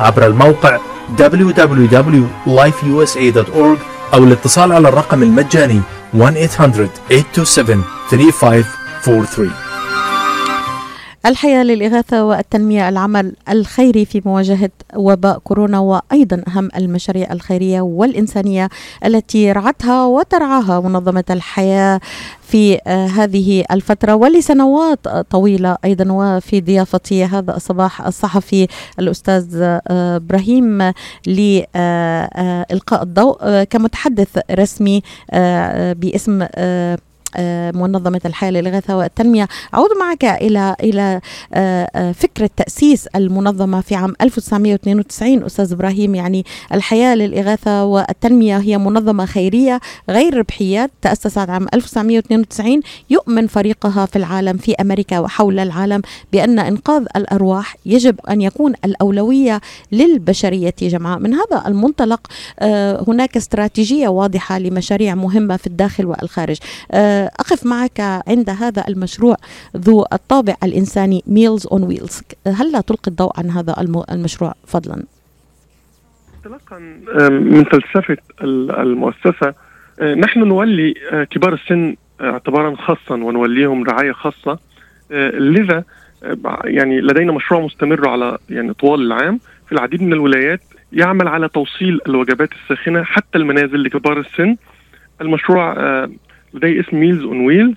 عبر 0.00 0.26
الموقع 0.26 0.78
www.lifeusa.org 1.18 3.78
أو 4.14 4.24
الاتصال 4.24 4.72
على 4.72 4.88
الرقم 4.88 5.22
المجاني 5.22 5.80
1-800-827-3543 6.14 6.18
الحياة 11.26 11.62
للإغاثة 11.62 12.24
والتنمية 12.24 12.88
العمل 12.88 13.36
الخيري 13.48 14.04
في 14.04 14.22
مواجهة 14.24 14.70
وباء 14.96 15.38
كورونا 15.38 15.78
وأيضا 15.78 16.42
أهم 16.48 16.68
المشاريع 16.76 17.32
الخيرية 17.32 17.80
والإنسانية 17.80 18.68
التي 19.04 19.52
رعتها 19.52 20.04
وترعاها 20.04 20.80
منظمة 20.80 21.24
الحياة 21.30 22.00
في 22.42 22.78
آه، 22.86 23.06
هذه 23.06 23.64
الفترة 23.70 24.14
ولسنوات 24.14 25.08
طويلة 25.08 25.76
أيضا. 25.84 26.12
وفي 26.12 26.60
ضيافتي 26.60 27.24
هذا 27.24 27.56
الصباح 27.56 28.06
الصحفي 28.06 28.66
الأستاذ 28.98 29.46
آه، 29.62 30.16
إبراهيم 30.16 30.92
لإلقاء 31.26 33.02
الضوء 33.02 33.62
كمتحدث 33.62 34.38
رسمي 34.50 35.02
آه، 35.30 35.92
باسم 35.92 36.46
آه، 36.54 36.98
منظمة 37.74 38.20
الحياة 38.24 38.50
للإغاثة 38.50 38.96
والتنمية 38.96 39.48
أعود 39.74 39.90
معك 40.00 40.24
إلى 40.24 40.76
إلى 40.80 41.20
آه، 41.54 41.90
آه، 41.94 42.12
فكرة 42.12 42.50
تأسيس 42.56 43.06
المنظمة 43.06 43.80
في 43.80 43.94
عام 43.94 44.14
1992 44.20 45.44
أستاذ 45.44 45.72
إبراهيم 45.72 46.14
يعني 46.14 46.44
الحياة 46.72 47.14
للإغاثة 47.14 47.84
والتنمية 47.84 48.56
هي 48.58 48.78
منظمة 48.78 49.26
خيرية 49.26 49.80
غير 50.10 50.36
ربحية 50.36 50.90
تأسست 51.02 51.38
عام 51.38 51.66
1992 51.74 52.80
يؤمن 53.10 53.46
فريقها 53.46 54.06
في 54.06 54.16
العالم 54.16 54.56
في 54.56 54.74
أمريكا 54.74 55.18
وحول 55.18 55.58
العالم 55.58 56.02
بأن 56.32 56.58
إنقاذ 56.58 57.06
الأرواح 57.16 57.76
يجب 57.86 58.20
أن 58.30 58.42
يكون 58.42 58.74
الأولوية 58.84 59.60
للبشرية 59.92 60.74
جمعاء 60.82 61.18
من 61.18 61.34
هذا 61.34 61.62
المنطلق 61.66 62.20
هناك 63.08 63.36
استراتيجية 63.36 64.08
واضحة 64.08 64.58
لمشاريع 64.58 65.14
مهمة 65.14 65.56
في 65.56 65.66
الداخل 65.66 66.06
والخارج. 66.06 66.56
أقف 67.26 67.66
معك 67.66 68.00
عند 68.00 68.50
هذا 68.50 68.84
المشروع 68.88 69.36
ذو 69.76 70.04
الطابع 70.12 70.54
الإنساني 70.62 71.22
Meals 71.26 71.66
on 71.66 71.82
Wheels 71.82 72.22
هل 72.46 72.72
لا 72.72 72.80
تلقي 72.80 73.10
الضوء 73.10 73.32
عن 73.38 73.50
هذا 73.50 73.74
المشروع 74.10 74.54
فضلا؟ 74.66 75.02
انطلاقا 76.36 76.78
من 77.28 77.64
فلسفة 77.64 78.16
المؤسسة 78.80 79.54
آه، 80.00 80.14
نحن 80.14 80.40
نولي 80.40 80.94
آه، 81.12 81.24
كبار 81.24 81.54
السن 81.54 81.96
اعتبارا 82.20 82.76
خاصا 82.76 83.14
ونوليهم 83.14 83.84
رعاية 83.84 84.12
خاصة. 84.12 84.58
لذا 85.34 85.84
يعني 86.64 87.00
لدينا 87.00 87.32
مشروع 87.32 87.60
مستمر 87.60 88.08
على 88.08 88.38
يعني 88.50 88.74
طوال 88.74 89.00
العام. 89.00 89.40
في 89.66 89.72
العديد 89.72 90.02
من 90.02 90.12
الولايات 90.12 90.60
يعمل 90.92 91.28
على 91.28 91.48
توصيل 91.48 92.00
الوجبات 92.06 92.48
الساخنة 92.52 93.02
حتى 93.02 93.38
المنازل 93.38 93.82
لكبار 93.82 94.20
السن. 94.20 94.56
المشروع 95.20 95.74
لديه 96.54 96.80
اسم 96.80 97.00
Meals 97.00 97.22
on 97.22 97.46
Wheels 97.46 97.76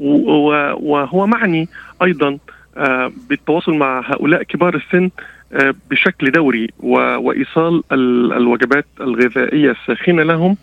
وهو 0.00 1.26
معني 1.26 1.68
أيضا 2.02 2.38
آه، 2.76 3.12
بالتواصل 3.28 3.74
مع 3.74 4.00
هؤلاء 4.06 4.42
كبار 4.42 4.74
السن 4.74 5.10
آه، 5.52 5.74
بشكل 5.90 6.30
دوري 6.30 6.68
وإيصال 6.80 7.82
الوجبات 7.92 8.86
الغذائية 9.00 9.70
الساخنة 9.70 10.22
لهم 10.22 10.56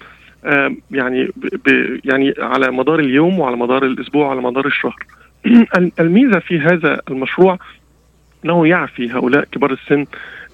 آه، 0.45 0.75
يعني 0.91 1.31
يعني 2.05 2.33
على 2.39 2.71
مدار 2.71 2.99
اليوم 2.99 3.39
وعلى 3.39 3.55
مدار 3.57 3.85
الأسبوع 3.85 4.27
وعلى 4.27 4.41
مدار 4.41 4.65
الشهر. 4.67 5.05
الميزة 5.99 6.39
في 6.39 6.59
هذا 6.59 7.01
المشروع 7.09 7.59
أنه 8.45 8.67
يعفي 8.67 9.11
هؤلاء 9.11 9.43
كبار 9.43 9.71
السن 9.71 10.05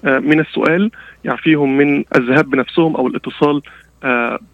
من 0.04 0.40
السؤال 0.40 0.90
يعفيهم 1.24 1.76
من 1.76 2.04
الذهاب 2.16 2.50
بنفسهم 2.50 2.96
أو 2.96 3.06
الاتصال 3.06 3.62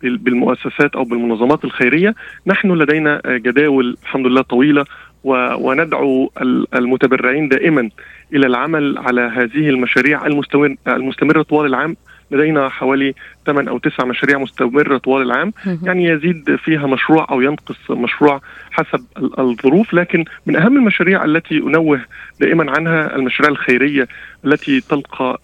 بالمؤسسات 0.03 0.97
أو 0.97 1.05
بالمنظمات 1.05 1.65
الخيرية. 1.65 2.15
نحن 2.47 2.73
لدينا 2.73 3.23
آه، 3.27 3.37
جداول 3.37 3.97
الحمد 4.03 4.27
لله 4.27 4.43
طويلة 4.43 4.85
وندعو 5.25 6.31
المتبرعين 6.75 7.49
دائما 7.49 7.91
إلى 8.33 8.47
العمل 8.47 8.99
على 8.99 9.21
هذه 9.21 9.69
المشاريع 9.69 10.27
المستمر 10.27 10.77
المستمرة 10.89 11.43
طوال 11.43 11.67
العام. 11.67 11.97
لدينا 12.33 12.69
حوالي 12.69 13.15
8 13.47 13.71
أو 13.71 13.79
9 13.79 14.05
مشاريع 14.05 14.39
مستمرة 14.39 14.99
طوال 14.99 15.23
العام. 15.23 15.53
يعني 15.83 16.05
يزيد 16.05 16.57
فيها 16.57 16.87
مشروع 16.87 17.27
أو 17.31 17.41
ينقص 17.41 17.91
مشروع 17.91 18.41
حسب 18.71 19.05
الظروف 19.39 19.95
لكن 19.95 20.25
من 20.47 20.57
أهم 20.57 20.77
المشاريع 20.77 21.25
التي 21.25 21.59
أنوه 21.59 22.01
دائما 22.41 22.71
عنها 22.71 23.17
المشاريع 23.17 23.51
الخيرية 23.51 24.09
التي 24.45 24.81
تلقى 24.81 25.39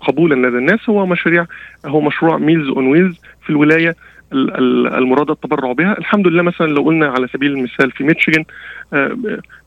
قبولا 0.00 0.48
لدى 0.48 0.58
الناس 0.58 0.88
هو 0.88 1.06
مشاريع 1.06 1.46
هو 1.86 2.00
مشروع 2.00 2.38
Meals 2.38 2.68
on 2.68 2.86
Wheels 2.86 3.20
في 3.44 3.50
الولاية 3.50 3.96
المراد 4.32 5.30
التبرع 5.30 5.72
بها. 5.72 5.98
الحمد 5.98 6.26
لله 6.26 6.42
مثلا 6.42 6.66
لو 6.66 6.82
قلنا 6.82 7.06
على 7.06 7.28
سبيل 7.28 7.52
المثال 7.52 7.90
في 7.90 8.04
ميتشيغن 8.04 8.44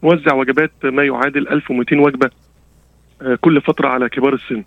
نوزع 0.04 0.34
وجبات 0.34 0.72
ما 0.84 1.04
يعادل 1.04 1.48
1200 1.48 2.00
وجبة. 2.00 2.30
كل 3.42 3.62
فترة 3.62 3.88
على 3.88 4.10
كبار 4.10 4.34
السن. 4.34 4.64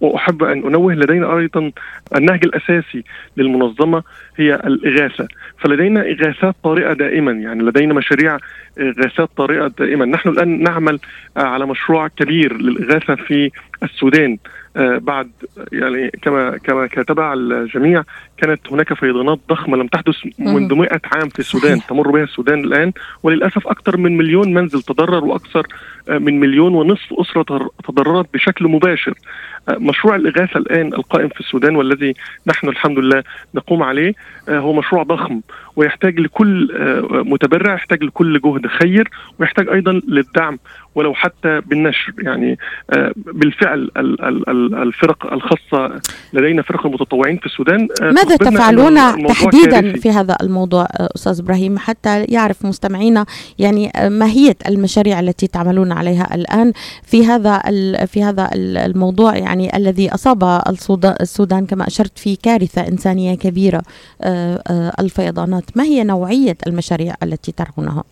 وأحب 0.00 0.42
أن 0.42 0.66
أنوه 0.66 0.94
لدينا 0.94 1.38
أيضا 1.38 1.72
النهج 2.16 2.44
الأساسي 2.44 3.04
للمنظمة 3.36 4.02
هي 4.36 4.54
الإغاثة. 4.54 5.28
فلدينا 5.58 6.00
إغاثات 6.00 6.54
طارئة 6.64 6.92
دائما 6.92 7.32
يعني 7.32 7.62
لدينا 7.62 7.94
مشاريع 7.94 8.38
إغاثات 8.80 9.30
طارئة 9.36 9.66
دائما. 9.78 10.04
نحن 10.04 10.28
الآن 10.28 10.62
نعمل 10.62 10.98
على 11.36 11.66
مشروع 11.66 12.08
كبير 12.08 12.56
للإغاثة 12.56 13.14
في 13.14 13.50
السودان. 13.82 14.38
آه، 14.76 14.98
بعد 14.98 15.30
يعني 15.72 16.10
كما 16.22 16.56
كما 16.56 16.86
كتبع 16.86 17.32
الجميع 17.32 18.04
كانت 18.42 18.72
هناك 18.72 18.94
فيضانات 18.94 19.38
ضخمة 19.48 19.76
لم 19.76 19.86
تحدث 19.86 20.16
منذ 20.38 20.74
100 20.74 20.88
عام 21.12 21.28
في 21.28 21.38
السودان. 21.38 21.80
تمر 21.88 22.10
بها 22.10 22.22
السودان 22.24 22.64
الآن 22.64 22.92
وللأسف 23.22 23.68
أكثر 23.68 23.96
من 23.96 24.16
مليون 24.16 24.54
منزل 24.54 24.82
تضرر 24.82 25.24
وأكثر 25.24 25.66
آه، 26.08 26.18
من 26.18 26.40
مليون 26.40 26.74
ونصف 26.74 27.12
أسرة 27.12 27.70
تضررت 27.88 28.26
بشكل 28.34 28.68
مباشر. 28.68 29.14
آه، 29.68 29.76
مشروع 29.78 30.16
الإغاثة 30.16 30.58
الآن 30.58 30.86
القائم 30.94 31.28
في 31.28 31.40
السودان 31.40 31.76
والذي 31.76 32.14
نحن 32.46 32.68
الحمد 32.68 32.98
لله 32.98 33.22
نقوم 33.54 33.82
عليه 33.82 34.14
هو 34.48 34.72
مشروع 34.72 35.02
ضخم 35.02 35.40
ويحتاج 35.76 36.20
لكل 36.20 36.68
متبرع 37.10 37.74
يحتاج 37.74 38.04
لكل 38.04 38.40
جهد 38.40 38.66
خير 38.66 39.10
ويحتاج 39.38 39.68
أيضا 39.68 40.00
للدعم 40.08 40.58
ولو 40.94 41.14
حتى 41.14 41.60
بالنشر. 41.60 42.12
يعني 42.18 42.58
بالفعل 43.16 43.90
الفرق 44.82 45.32
الخاصة 45.32 46.00
لدينا 46.32 46.62
فرق 46.62 46.86
المتطوعين 46.86 47.36
في 47.36 47.46
السودان 47.46 47.88
ماذا 48.00 48.31
تفعلون 48.36 49.26
تحديدا 49.26 49.80
كارثي. 49.80 50.00
في 50.00 50.10
هذا 50.10 50.36
الموضوع 50.42 50.86
أستاذ 51.16 51.40
إبراهيم 51.40 51.78
حتى 51.78 52.24
يعرف 52.24 52.66
مستمعينا 52.66 53.26
يعني 53.58 53.92
ماهية 54.08 54.56
المشاريع 54.68 55.20
التي 55.20 55.46
تعملون 55.46 55.92
عليها 55.92 56.34
الآن 56.34 56.72
في 57.02 57.26
هذا 57.26 57.58
في 58.06 58.22
هذا 58.22 58.50
الموضوع 58.54 59.36
يعني 59.36 59.76
الذي 59.76 60.14
أصاب 60.14 60.62
السودان 61.20 61.66
كما 61.66 61.86
أشرت 61.86 62.18
في 62.18 62.36
كارثة 62.36 62.88
إنسانية 62.88 63.34
كبيرة 63.34 63.82
الفيضانات. 65.00 65.76
ما 65.76 65.84
هي 65.84 66.04
نوعية 66.04 66.56
المشاريع 66.66 67.14
التي 67.22 67.52
ترونها 67.52 68.04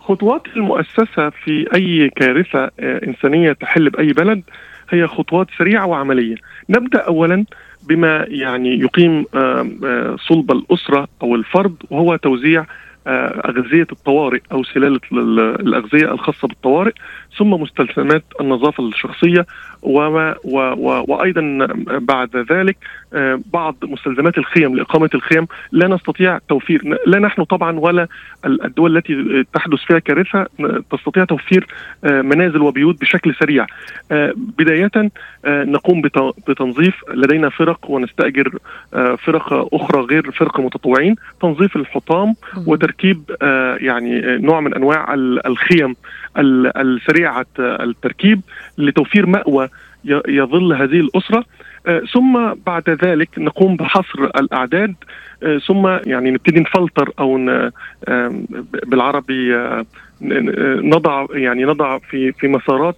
خطوات 0.00 0.42
المؤسسة 0.56 1.30
في 1.44 1.66
أي 1.74 2.10
كارثة 2.16 2.70
إنسانية 2.80 3.52
تحل 3.52 3.90
بأي 3.90 4.12
بلد 4.12 4.42
هي 4.90 5.06
خطوات 5.06 5.46
سريعة 5.58 5.86
وعملية. 5.86 6.36
نبدأ 6.68 6.98
اولا 6.98 7.44
بما 7.88 8.26
يعني 8.28 8.80
يقيم 8.80 9.24
صلب 10.28 10.52
الأسرة 10.52 11.08
أو 11.22 11.34
الفرد 11.34 11.74
وهو 11.90 12.16
توزيع 12.16 12.66
أغذية 13.06 13.86
الطوارئ 13.92 14.40
أو 14.52 14.64
سلالة 14.64 15.00
الأغذية 15.12 16.12
الخاصة 16.12 16.48
بالطوارئ 16.48 16.92
ثم 17.38 17.50
مستلزمات 17.50 18.24
النظافة 18.40 18.88
الشخصية 18.88 19.46
وما 19.82 20.34
و 20.44 20.58
و 20.58 21.04
وأيضا 21.08 21.68
بعد 21.86 22.36
ذلك 22.52 22.76
بعض 23.52 23.76
مستلزمات 23.82 24.38
الخيم 24.38 24.76
لإقامة 24.76 25.10
الخيم. 25.14 25.46
لا 25.72 25.88
نستطيع 25.88 26.38
توفير 26.48 26.98
لا 27.06 27.18
نحن 27.18 27.44
طبعا 27.44 27.78
ولا 27.78 28.08
الدول 28.44 28.96
التي 28.96 29.44
تحدث 29.52 29.78
فيها 29.78 29.98
كارثة 29.98 30.46
تستطيع 30.90 31.24
توفير 31.24 31.66
منازل 32.04 32.62
وبيوت 32.62 33.00
بشكل 33.00 33.34
سريع. 33.34 33.66
بداية 34.58 35.10
نقوم 35.46 36.02
بتنظيف. 36.48 36.94
لدينا 37.14 37.48
فرق 37.48 37.90
ونستأجر 37.90 38.58
فرق 39.18 39.74
أخرى 39.74 40.00
غير 40.00 40.30
فرق 40.30 40.60
المتطوعين 40.60 41.16
تنظيف 41.40 41.76
الحطام 41.76 42.34
وتركيب 42.66 42.95
يعني 43.80 44.38
نوع 44.38 44.60
من 44.60 44.74
أنواع 44.74 45.14
الخيم 45.46 45.96
السريعة 46.38 47.46
التركيب 47.58 48.40
لتوفير 48.78 49.26
مأوى 49.26 49.68
يظل 50.28 50.72
هذه 50.72 51.00
الأسرة. 51.00 51.44
ثم 52.12 52.52
بعد 52.66 52.90
ذلك 53.04 53.28
نقوم 53.38 53.76
بحصر 53.76 54.24
الأعداد. 54.24 54.94
ثم 55.66 55.86
يعني 55.86 56.30
نبتدي 56.30 56.60
نفلتر 56.60 57.12
أو 57.18 57.36
بالعربي 58.86 59.74
نضع 60.20 61.26
يعني 61.30 61.64
نضع 61.64 61.98
في 61.98 62.32
في 62.32 62.48
مسارات 62.48 62.96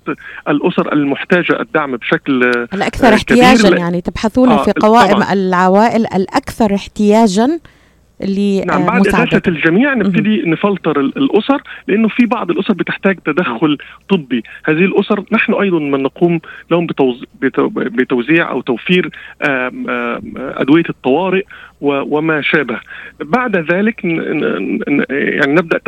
الأسر 0.49 0.92
المحتاجة 0.92 1.61
الدعم 1.61 1.96
بشكل 1.96 2.44
الأكثر 2.75 3.14
احتياجا 3.14 3.68
يعني 3.68 4.01
تبحثون 4.01 4.49
آه 4.49 4.64
في 4.64 4.72
قوائم 4.72 5.14
طبعا. 5.14 5.33
العوائل 5.33 6.07
الأكثر 6.14 6.75
احتياجا 6.75 7.61
نعم 8.66 8.87
بعد 8.87 9.09
إغاثة 9.09 9.42
الجميع 9.48 9.94
نبتدي 9.94 10.42
نفلتر 10.42 11.00
الأسر 11.00 11.62
لأنه 11.88 12.09
في 12.09 12.26
بعض 12.26 12.50
الأسر 12.50 12.74
بتحتاج 12.74 13.18
تدخل 13.24 13.78
طبي. 14.09 14.42
هذه 14.64 14.85
الأسر 14.85 15.24
نحن 15.33 15.54
أيضا 15.54 15.78
من 15.78 16.02
نقوم 16.02 16.40
لهم 16.70 16.87
بتوزيع 17.72 18.50
أو 18.50 18.61
توفير 18.61 19.11
أدوية 20.37 20.85
الطوارئ. 20.88 21.42
وما 21.81 22.41
شابه. 22.41 22.81
بعد 23.21 23.57
ذلك 23.57 24.05
يعني 24.05 25.53
نبدأ 25.53 25.79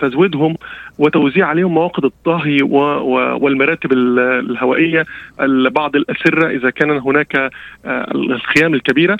تزويدهم 0.00 0.56
وتوزيع 0.98 1.46
عليهم 1.46 1.74
مواقد 1.74 2.04
الطهي 2.04 2.62
والمراتب 2.62 3.92
الهوائية 3.92 5.06
لبعض 5.40 5.96
الأسرة 5.96 6.48
إذا 6.48 6.70
كان 6.70 6.90
هناك 6.90 7.36
آه، 7.36 7.50
الخيام 8.14 8.74
الكبيرة. 8.74 9.18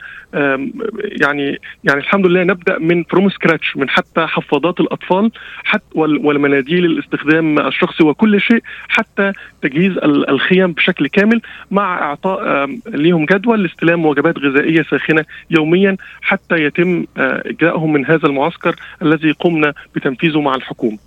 يعني 1.23 1.59
يعني 1.85 2.01
الحمد 2.01 2.27
لله 2.27 2.43
نبدأ 2.43 2.79
من 2.79 3.05
from 3.05 3.29
scratch 3.29 3.77
من 3.77 3.89
حتى 3.89 4.27
حفاضات 4.27 4.81
الأطفال 4.81 5.31
حتى 5.65 5.85
والمناديل 5.95 6.85
الاستخدام 6.85 7.59
الشخصي 7.59 8.05
وكل 8.05 8.41
شيء 8.41 8.63
حتى 8.89 9.33
تجهيز 9.63 9.99
الخيم 10.05 10.73
بشكل 10.73 11.07
كامل 11.07 11.41
مع 11.71 12.03
إعطاء 12.03 12.67
ليهم 12.87 13.25
جدول 13.25 13.63
لاستلام 13.63 14.07
وجبات 14.07 14.39
غذائية 14.39 14.83
ساخنة 14.83 15.25
يوميا 15.57 15.97
حتى 16.23 16.55
يتم 16.55 17.05
آه، 17.17 17.43
اجرائهم 17.47 17.93
من 17.93 18.07
هذا 18.07 18.27
المعسكر 18.27 18.77
الذي 19.03 19.33
قمنا 19.33 19.75
بتنفيذه 19.95 20.41
مع 20.41 20.55
الحكومة. 20.55 20.99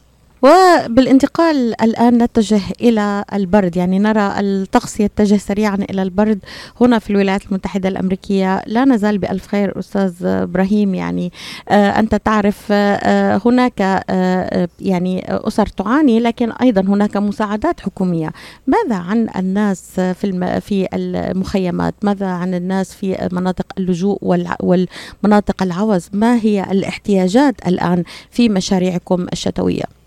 وبالانتقال 0.41 1.82
الآن 1.82 2.23
نتجه 2.23 2.62
إلى 2.82 3.25
البرد 3.34 3.78
يعني 3.78 3.99
نرى 3.99 4.34
الطقس 4.39 4.99
يتجه 4.99 5.38
سريعا 5.38 5.75
إلى 5.75 6.02
البرد 6.02 6.39
هنا 6.82 6.99
في 6.99 7.10
الولايات 7.10 7.45
المتحدة 7.45 7.89
الأمريكية. 7.89 8.63
لا 8.67 8.86
نزال 8.86 9.17
بألف 9.17 9.47
خير 9.47 9.80
أستاذ 9.80 10.25
إبراهيم 10.25 10.95
يعني 10.95 11.32
آه 11.69 11.99
أنت 11.99 12.15
تعرف 12.15 12.67
آه 12.71 13.41
هناك 13.45 14.04
آه 14.10 14.69
يعني 14.80 15.23
أسر 15.28 15.65
تعاني 15.65 16.19
لكن 16.19 16.52
أيضا 16.52 16.82
هناك 16.82 17.17
مساعدات 17.17 17.80
حكومية. 17.80 18.32
ماذا 18.67 18.95
عن 18.95 19.28
الناس 19.36 19.99
في 19.99 20.62
في 20.62 20.88
المخيمات؟ 20.93 21.93
ماذا 22.04 22.28
عن 22.28 22.54
الناس 22.54 22.93
في 22.93 23.30
مناطق 23.32 23.65
اللجوء 23.78 24.19
والمناطق 24.60 25.63
العوز؟ 25.63 26.10
ما 26.13 26.36
هي 26.36 26.63
الاحتياجات 26.71 27.56
الآن 27.67 28.04
في 28.32 28.49
مشاريعكم 28.49 29.25
الشتوية؟ 29.34 29.98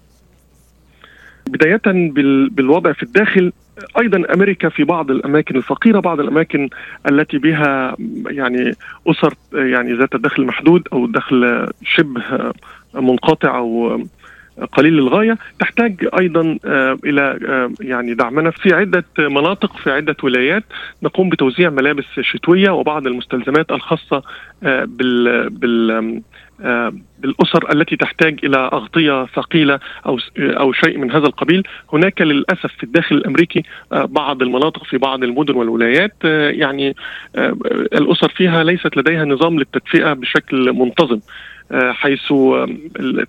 بداية 1.52 1.80
بالوضع 2.50 2.92
في 2.92 3.02
الداخل 3.02 3.52
أيضا 3.98 4.34
أمريكا 4.34 4.68
في 4.68 4.84
بعض 4.84 5.10
الأماكن 5.10 5.56
الفقيرة 5.56 6.00
بعض 6.00 6.20
الأماكن 6.20 6.68
التي 7.10 7.38
بها 7.38 7.96
يعني 8.26 8.72
أسر 9.06 9.34
يعني 9.54 9.92
ذات 9.92 10.16
دخل 10.16 10.44
محدود 10.46 10.88
أو 10.92 11.06
دخل 11.06 11.68
شبه 11.84 12.52
منقطع 12.94 13.58
أو 13.58 14.00
قليل 14.72 14.92
للغاية 14.92 15.38
تحتاج 15.58 16.08
أيضا 16.18 16.58
إلى 17.04 17.38
يعني 17.80 18.14
دعمنا 18.14 18.50
في 18.50 18.74
عدة 18.74 19.04
مناطق 19.18 19.76
في 19.76 19.90
عدة 19.90 20.16
ولايات. 20.22 20.64
نقوم 21.02 21.28
بتوزيع 21.28 21.70
ملابس 21.70 22.04
شتوية 22.20 22.70
وبعض 22.70 23.06
المستلزمات 23.06 23.72
الخاصة 23.72 24.22
بال 24.62 25.50
بال 25.50 26.22
الأسر 27.24 27.72
التي 27.72 27.96
تحتاج 27.96 28.38
إلى 28.44 28.56
أغطية 28.56 29.26
ثقيلة 29.26 29.78
أو 30.06 30.18
أو 30.38 30.72
شيء 30.72 30.98
من 30.98 31.10
هذا 31.10 31.26
القبيل. 31.26 31.62
هناك 31.92 32.22
للأسف 32.22 32.72
في 32.78 32.84
الداخل 32.84 33.16
الأمريكي 33.16 33.62
آه، 33.92 34.04
بعض 34.04 34.42
المناطق 34.42 34.84
في 34.84 34.98
بعض 34.98 35.24
المدن 35.24 35.54
والولايات 35.54 36.14
آه، 36.24 36.50
يعني 36.50 36.96
آه، 37.36 37.56
الأسر 37.92 38.28
فيها 38.28 38.64
ليست 38.64 38.96
لديها 38.96 39.24
نظام 39.24 39.58
للتدفئة 39.58 40.12
بشكل 40.12 40.72
منتظم. 40.72 41.20
حيث 41.74 42.32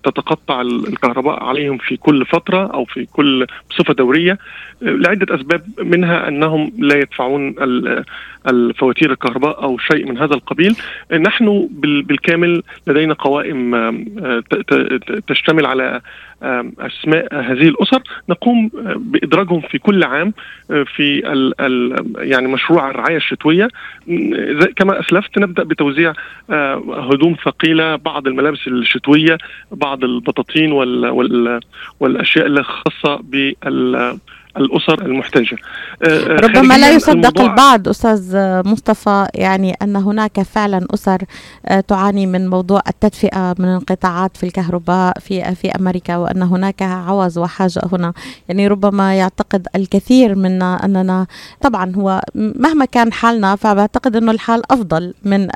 تتقطع 0.04 0.60
الكهرباء 0.60 1.42
عليهم 1.44 1.78
في 1.78 1.96
كل 1.96 2.26
فترة 2.26 2.66
أو 2.66 2.84
في 2.84 3.06
كل 3.12 3.46
بصفة 3.70 3.94
دورية. 3.94 4.38
لعدة 4.82 5.34
أسباب 5.34 5.62
منها 5.78 6.28
أنهم 6.28 6.72
لا 6.78 6.98
يدفعون 6.98 7.54
الفواتير 8.48 9.12
الكهرباء 9.12 9.62
أو 9.62 9.78
شيء 9.78 10.06
من 10.06 10.18
هذا 10.18 10.34
القبيل. 10.34 10.76
نحن 11.12 11.68
بالكامل 11.80 12.62
لدينا 12.86 13.14
قوائم 13.14 13.74
تشتمل 15.26 15.66
على 15.66 16.00
أسماء 16.80 17.34
هذه 17.34 17.68
الأسر 17.68 18.02
نقوم 18.28 18.70
بإدراجهم 18.96 19.60
في 19.60 19.78
كل 19.78 20.04
عام 20.04 20.32
في 20.68 21.32
ال 21.32 21.60
ال 21.60 22.04
يعني 22.16 22.48
مشروع 22.48 22.90
الرعاية 22.90 23.16
الشتوية. 23.16 23.68
كما 24.76 25.00
أسلفت 25.00 25.38
نبدأ 25.38 25.62
بتوزيع 25.62 26.12
هدوم 27.10 27.36
ثقيلة 27.44 27.96
بعض 27.96 28.26
الملابس 28.26 28.66
الشتوية 28.66 29.38
بعض 29.72 30.04
البطاطين 30.04 30.72
وال 30.72 31.06
وال 31.06 31.60
والأشياء 32.00 32.46
الخاصة 32.46 33.20
بال 33.22 34.18
الأسر 34.56 35.02
المحتاجه 35.02 35.56
آه، 36.02 36.06
آه، 36.06 36.36
ربما 36.36 36.78
لا 36.78 36.90
يصدق 36.90 37.40
البعض 37.40 37.88
أستاذ 37.88 38.36
مصطفى 38.66 39.26
يعني 39.34 39.76
أن 39.82 39.96
هناك 39.96 40.42
فعلا 40.42 40.86
أسر 40.94 41.22
آه، 41.66 41.80
تعاني 41.80 42.26
من 42.26 42.48
موضوع 42.48 42.80
التدفئة 42.88 43.54
من 43.58 43.68
انقطاعات 43.68 44.36
في 44.36 44.44
الكهرباء 44.44 45.18
في 45.18 45.54
في 45.54 45.70
أمريكا 45.70 46.16
وأن 46.16 46.42
هناك 46.42 46.82
عوز 46.82 47.38
وحاجة 47.38 47.80
هنا. 47.92 48.12
يعني 48.48 48.68
ربما 48.68 49.14
يعتقد 49.14 49.66
الكثير 49.76 50.34
منا 50.34 50.84
أننا 50.84 51.26
طبعا 51.60 51.92
هو 51.96 52.22
مهما 52.34 52.84
كان 52.84 53.12
حالنا 53.12 53.56
فبعتقد 53.56 54.16
أنه 54.16 54.32
الحال 54.32 54.72
أفضل 54.72 55.14
من 55.24 55.48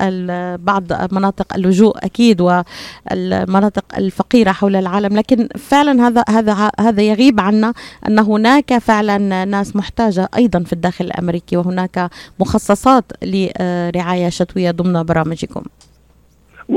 بعض 0.56 1.12
مناطق 1.12 1.54
اللجوء 1.54 1.98
أكيد 1.98 2.40
والمناطق 2.40 3.84
الفقيرة 3.98 4.52
حول 4.52 4.76
العالم. 4.76 5.16
لكن 5.16 5.48
فعلا 5.58 6.08
هذا 6.08 6.24
هذا 6.28 6.70
هذا 6.80 7.02
يغيب 7.02 7.40
عنا 7.40 7.74
أن 8.08 8.18
هناك 8.18 8.78
فعلا 8.88 9.44
ناس 9.44 9.76
محتاجة 9.76 10.28
أيضا 10.36 10.62
في 10.62 10.72
الداخل 10.72 11.04
الأمريكي 11.04 11.56
وهناك 11.56 12.10
مخصصات 12.40 13.04
لرعاية 13.22 14.28
شتوية 14.28 14.70
ضمن 14.70 15.02
برامجكم. 15.02 15.62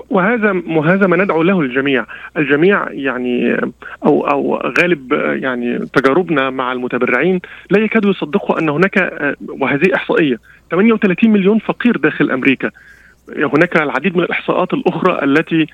وهذا 0.09 0.61
وهذا 0.67 1.07
ما 1.07 1.17
ندعو 1.17 1.43
له 1.43 1.59
الجميع، 1.59 2.05
الجميع 2.37 2.91
يعني 2.91 3.61
أو 4.05 4.27
أو 4.27 4.55
غالب 4.79 5.13
يعني 5.13 5.79
تجاربنا 5.79 6.49
مع 6.49 6.71
المتبرعين 6.71 7.39
لا 7.69 7.79
يكادوا 7.79 8.11
يصدقوا 8.11 8.59
أن 8.59 8.69
هناك 8.69 9.11
وهذه 9.47 9.95
إحصائية 9.95 10.37
38 10.71 11.31
مليون 11.31 11.59
فقير 11.59 11.97
داخل 11.97 12.31
أمريكا. 12.31 12.71
هناك 13.37 13.77
العديد 13.77 14.17
من 14.17 14.23
الإحصاءات 14.23 14.73
الأخرى 14.73 15.23
التي 15.23 15.67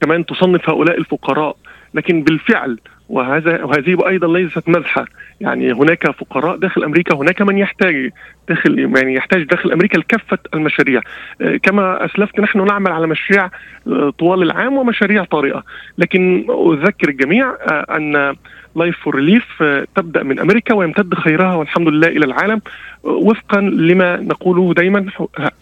كمان 0.00 0.26
تصنف 0.26 0.70
هؤلاء 0.70 0.98
الفقراء. 0.98 1.56
لكن 1.94 2.22
بالفعل 2.22 2.78
وهذا 3.08 3.64
وهذه 3.64 4.08
أيضا 4.08 4.38
ليست 4.38 4.68
مزحه 4.68 5.04
يعني 5.40 5.72
هناك 5.72 6.10
فقراء 6.10 6.56
داخل 6.56 6.84
أمريكا 6.84 7.14
هناك 7.14 7.42
من 7.42 7.58
يحتاج 7.58 8.10
داخل 8.48 8.78
يعني 8.78 9.14
يحتاج 9.14 9.42
داخل 9.42 9.72
أمريكا 9.72 9.98
لكافة 9.98 10.38
المشاريع. 10.54 11.00
آه، 11.40 11.56
كما 11.56 12.04
أسلفت 12.04 12.40
نحن 12.40 12.64
نعمل 12.64 12.92
على 12.92 13.06
مشاريع 13.06 13.50
آه، 13.86 14.12
طوال 14.18 14.42
العام 14.42 14.76
ومشاريع 14.76 15.24
طارئة. 15.24 15.62
لكن 15.98 16.46
أذكر 16.72 17.08
الجميع 17.08 17.50
آه، 17.50 17.96
أن 17.96 18.36
Life 18.76 18.98
for 18.98 19.14
Relief 19.14 19.62
تبدأ 19.94 20.22
من 20.22 20.38
أمريكا 20.38 20.74
ويمتد 20.74 21.14
خيرها 21.14 21.54
والحمد 21.54 21.88
لله 21.88 22.08
إلى 22.08 22.24
العالم. 22.24 22.60
وفقا 23.02 23.60
لما 23.60 24.16
نقوله 24.16 24.74
دائما 24.74 25.06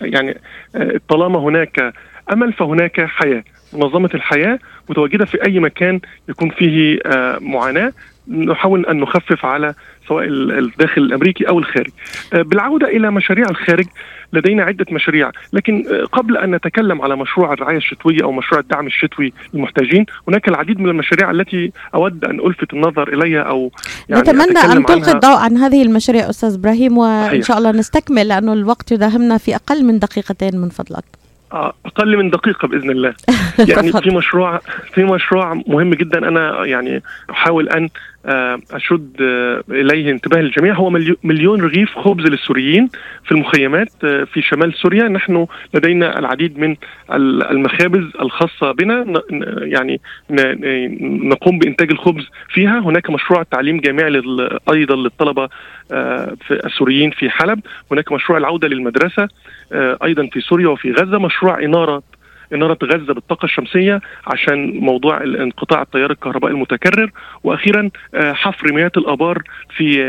يعني 0.00 0.36
طالما 1.08 1.38
هناك 1.38 1.94
أمل 2.32 2.52
فهناك 2.52 3.00
حياة. 3.00 3.44
منظمة 3.74 4.10
الحياة 4.14 4.58
متواجدة 4.88 5.24
في 5.24 5.46
أي 5.46 5.60
مكان 5.60 6.00
يكون 6.28 6.50
فيه 6.50 6.98
آه، 7.06 7.38
معاناة 7.40 7.92
نحاول 8.28 8.86
أن 8.86 9.00
نخفف 9.00 9.44
على 9.44 9.74
سواء 10.08 10.24
الداخل 10.28 11.02
الأمريكي 11.02 11.48
أو 11.48 11.58
الخارج. 11.58 11.90
آه، 12.32 12.42
بالعودة 12.42 12.86
إلى 12.86 13.10
مشاريع 13.10 13.48
الخارج 13.48 13.86
لدينا 14.32 14.62
عدة 14.62 14.86
مشاريع، 14.90 15.30
لكن 15.52 15.84
آه، 15.92 16.04
قبل 16.04 16.36
أن 16.36 16.54
نتكلم 16.54 17.02
على 17.02 17.16
مشروع 17.16 17.52
الرعاية 17.52 17.76
الشتوية 17.76 18.22
أو 18.22 18.32
مشروع 18.32 18.60
الدعم 18.60 18.86
الشتوي 18.86 19.32
للمحتاجين، 19.54 20.06
هناك 20.28 20.48
العديد 20.48 20.80
من 20.80 20.88
المشاريع 20.88 21.30
التي 21.30 21.72
أود 21.94 22.24
أن 22.24 22.40
ألفت 22.40 22.72
النظر 22.72 23.14
إليها 23.14 23.42
أو 23.42 23.72
يعني 24.08 24.22
نتمنى 24.22 24.58
أن 24.58 24.84
تلقي 24.86 25.12
الضوء 25.12 25.36
عن 25.36 25.56
هذه 25.56 25.82
المشاريع 25.82 26.30
أستاذ 26.30 26.54
إبراهيم 26.54 26.98
وإن 26.98 27.42
شاء 27.42 27.58
الله 27.58 27.70
نستكمل 27.70 28.28
لأنه 28.28 28.52
الوقت 28.52 28.92
يداهمنا 28.92 29.38
في 29.38 29.54
أقل 29.54 29.84
من 29.84 29.98
دقيقتين 29.98 30.56
من 30.60 30.68
فضلك. 30.68 31.23
أقل 31.54 32.16
من 32.16 32.30
دقيقة 32.30 32.68
بإذن 32.68 32.90
الله. 32.90 33.14
يعني 33.68 33.92
في 33.92 34.10
مشروع 34.10 34.60
في 34.94 35.04
مشروع 35.04 35.62
مهم 35.66 35.94
جدا. 35.94 36.28
أنا 36.28 36.64
يعني 36.66 37.02
أحاول 37.30 37.68
أن 37.68 37.88
أشد 38.26 39.16
آه، 39.20 39.64
إليه 39.70 40.10
انتباه 40.10 40.40
الجميع. 40.40 40.74
هو 40.74 40.90
مليون 41.24 41.60
رغيف 41.60 41.98
خبز 41.98 42.24
للسوريين 42.24 42.88
في 43.24 43.32
المخيمات 43.32 43.88
آه، 44.04 44.24
في 44.24 44.42
شمال 44.42 44.74
سوريا. 44.74 45.08
نحن 45.08 45.46
لدينا 45.74 46.18
العديد 46.18 46.58
من 46.58 46.76
المخابز 47.50 48.04
الخاصة 48.20 48.72
بنا. 48.72 49.22
يعني 49.62 50.00
نقوم 51.00 51.58
بإنتاج 51.58 51.90
الخبز 51.90 52.28
فيها. 52.48 52.78
هناك 52.78 53.10
مشروع 53.10 53.42
تعليم 53.42 53.80
جامعي 53.80 54.22
أيضا 54.70 54.96
للطلبة 54.96 55.48
في 56.46 56.60
السوريين 56.66 57.10
في 57.10 57.30
حلب. 57.30 57.60
هناك 57.92 58.12
مشروع 58.12 58.38
العودة 58.38 58.68
للمدرسة 58.68 59.28
أيضا 60.04 60.26
في 60.32 60.40
سوريا 60.40 60.68
وفي 60.68 60.92
غزة. 60.92 61.18
مشروع 61.18 61.64
إنارة 61.64 62.02
اناره 62.52 62.78
غزه 62.82 63.14
بالطاقة 63.14 63.44
الشمسية 63.44 64.00
عشان 64.26 64.78
موضوع 64.78 65.22
انقطاع 65.22 65.82
التيار 65.82 66.10
الكهربائي 66.10 66.54
المتكرر. 66.54 67.10
وأخيرا 67.44 67.90
آه، 68.14 68.32
حفر 68.32 68.72
مياه 68.72 68.92
الآبار 68.96 69.42
في 69.76 70.02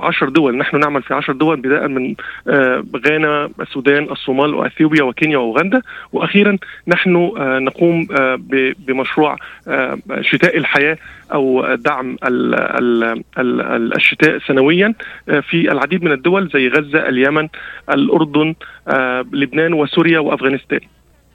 10 0.00 0.26
آه، 0.26 0.30
دول. 0.30 0.58
نحن 0.58 0.80
نعمل 0.80 1.02
في 1.02 1.14
10 1.14 1.32
دول 1.32 1.56
بدايه 1.56 1.86
من 1.86 2.14
آه، 2.48 2.84
غانا 3.06 3.50
السودان 3.60 4.04
الصومال 4.04 4.54
وإثيوبيا 4.54 5.02
وكينيا 5.02 5.38
وأوغندا. 5.38 5.82
وأخيرا 6.12 6.58
نحن 6.88 7.12
نقوم 7.38 8.06
بمشروع 8.86 9.36
شتاء 10.20 10.56
الحياة 10.56 10.98
أو 11.34 11.74
دعم 11.74 12.16
الشتاء 13.96 14.38
سنويا 14.38 14.94
في 15.26 15.72
العديد 15.72 16.04
من 16.04 16.12
الدول 16.12 16.48
زي 16.54 16.68
غزة 16.68 17.08
اليمن 17.08 17.48
الأردن 17.90 18.54
لبنان 19.32 19.72
وسوريا 19.72 20.18
وأفغانستان. 20.18 20.80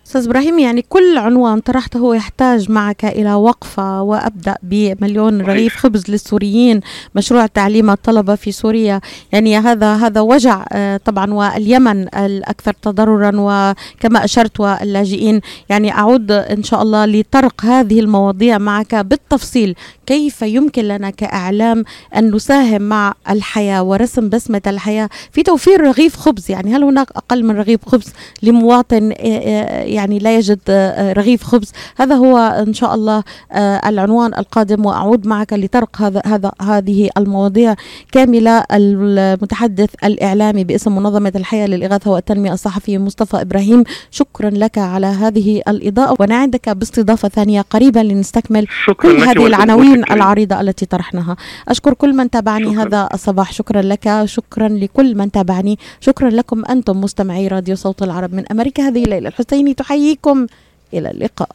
أستاذ 0.08 0.26
إبراهيم 0.26 0.60
يعني 0.60 0.82
كل 0.90 1.18
عنوان 1.18 1.60
طرحته 1.60 2.16
يحتاج 2.16 2.72
معك 2.72 3.06
إلى 3.06 3.34
وقفة 3.34 4.02
وأبدأ 4.02 4.56
بمليون 4.64 5.42
رغيف 5.42 5.76
خبز 5.76 6.04
للسوريين 6.10 6.82
مشروع 7.16 7.46
تعليم 7.46 7.90
الطلبة 7.90 8.36
في 8.36 8.52
سوريا. 8.52 9.02
يعني 9.32 9.58
هذا 9.58 9.96
هذا 9.96 10.22
وجع 10.22 10.66
آه، 10.72 10.98
طبعا 10.98 11.34
واليمن 11.34 12.16
الأكثر 12.16 12.74
تضررا 12.74 13.32
وكما 13.34 14.26
أشرت 14.26 14.60
واللاجئين. 14.60 15.42
يعني 15.70 15.92
أعود 15.92 16.32
إن 16.32 16.64
شاء 16.64 16.82
الله 16.82 17.06
لطرق 17.06 17.66
هذه 17.66 18.00
المواضيع 18.00 18.58
معك 18.58 18.96
بالتفصيل. 18.96 19.76
كيف 20.06 20.42
يمكن 20.42 20.84
لنا 20.84 21.10
كإعلام 21.10 21.84
أن 22.16 22.36
نساهم 22.36 22.82
مع 22.82 23.14
الحياة 23.30 23.84
ورسم 23.84 24.30
بسمة 24.30 24.62
الحياة 24.68 25.10
في 25.32 25.44
توفير 25.44 25.82
رغيف 25.82 26.16
خبز؟ 26.16 26.52
يعني 26.52 26.76
هل 26.76 26.84
هناك 26.84 27.08
أقل 27.12 27.44
من 27.44 27.56
رغيف 27.56 27.86
خبز 27.86 28.14
لمواطن 28.44 29.12
آه، 29.12 29.16
آه، 29.18 29.91
يعني 29.92 30.20
لا 30.20 30.36
يجد 30.38 30.60
آه، 30.70 31.14
رغيف 31.14 31.44
خبز. 31.44 31.72
هذا 31.98 32.16
هو 32.16 32.38
إن 32.38 32.74
شاء 32.74 32.96
الله 32.96 33.24
آه، 33.52 33.90
العنوان 33.90 34.34
القادم 34.34 34.86
وأعود 34.86 35.28
معك 35.28 35.54
لطرق 35.54 36.02
هذا 36.02 36.22
هذا 36.26 36.52
هذه 36.62 37.10
المواضيع. 37.18 37.76
كاملة 38.12 38.64
المتحدث 38.72 39.90
الإعلامي 40.04 40.64
باسم 40.64 40.96
منظمة 40.96 41.32
الحياة 41.36 41.68
للإغاثة 41.68 42.12
والتنمية 42.12 42.54
الصحفي 42.54 42.98
مصطفى 42.98 43.42
إبراهيم 43.42 43.84
شكرا 44.12 44.50
لك 44.50 44.78
على 44.78 45.08
هذه 45.08 45.62
الإضاءة. 45.68 46.16
ونعدك 46.20 46.70
باستضافة 46.70 47.30
ثانية 47.30 47.62
قريبا 47.62 48.00
لنستكمل 48.00 48.68
كل 48.98 49.18
هذه 49.18 49.48
العناوين 49.48 50.04
العريضة 50.12 50.62
التي 50.62 50.86
طرحناها. 50.86 51.36
أشكر 51.68 51.94
كل 51.94 52.14
من 52.14 52.30
تابعني 52.30 52.74
شكرا. 52.74 52.84
هذا 52.84 53.10
الصباح. 53.14 53.54
شكرا 53.54 53.82
لك 53.82 54.22
شكرا 54.26 54.68
لكل 54.68 55.16
من 55.16 55.32
تابعني. 55.32 55.80
شكرا 56.00 56.30
لكم 56.30 56.66
أنتم 56.66 57.02
مستمعي 57.02 57.48
راديو 57.48 57.76
صوت 57.76 58.04
العرب 58.04 58.34
من 58.34 58.44
أمريكا. 58.52 58.88
هذه 58.88 59.04
ليلى 59.04 59.28
الحسيني. 59.28 59.74
تحييكم. 59.82 60.48
إلى 60.94 61.12
اللقاء. 61.12 61.50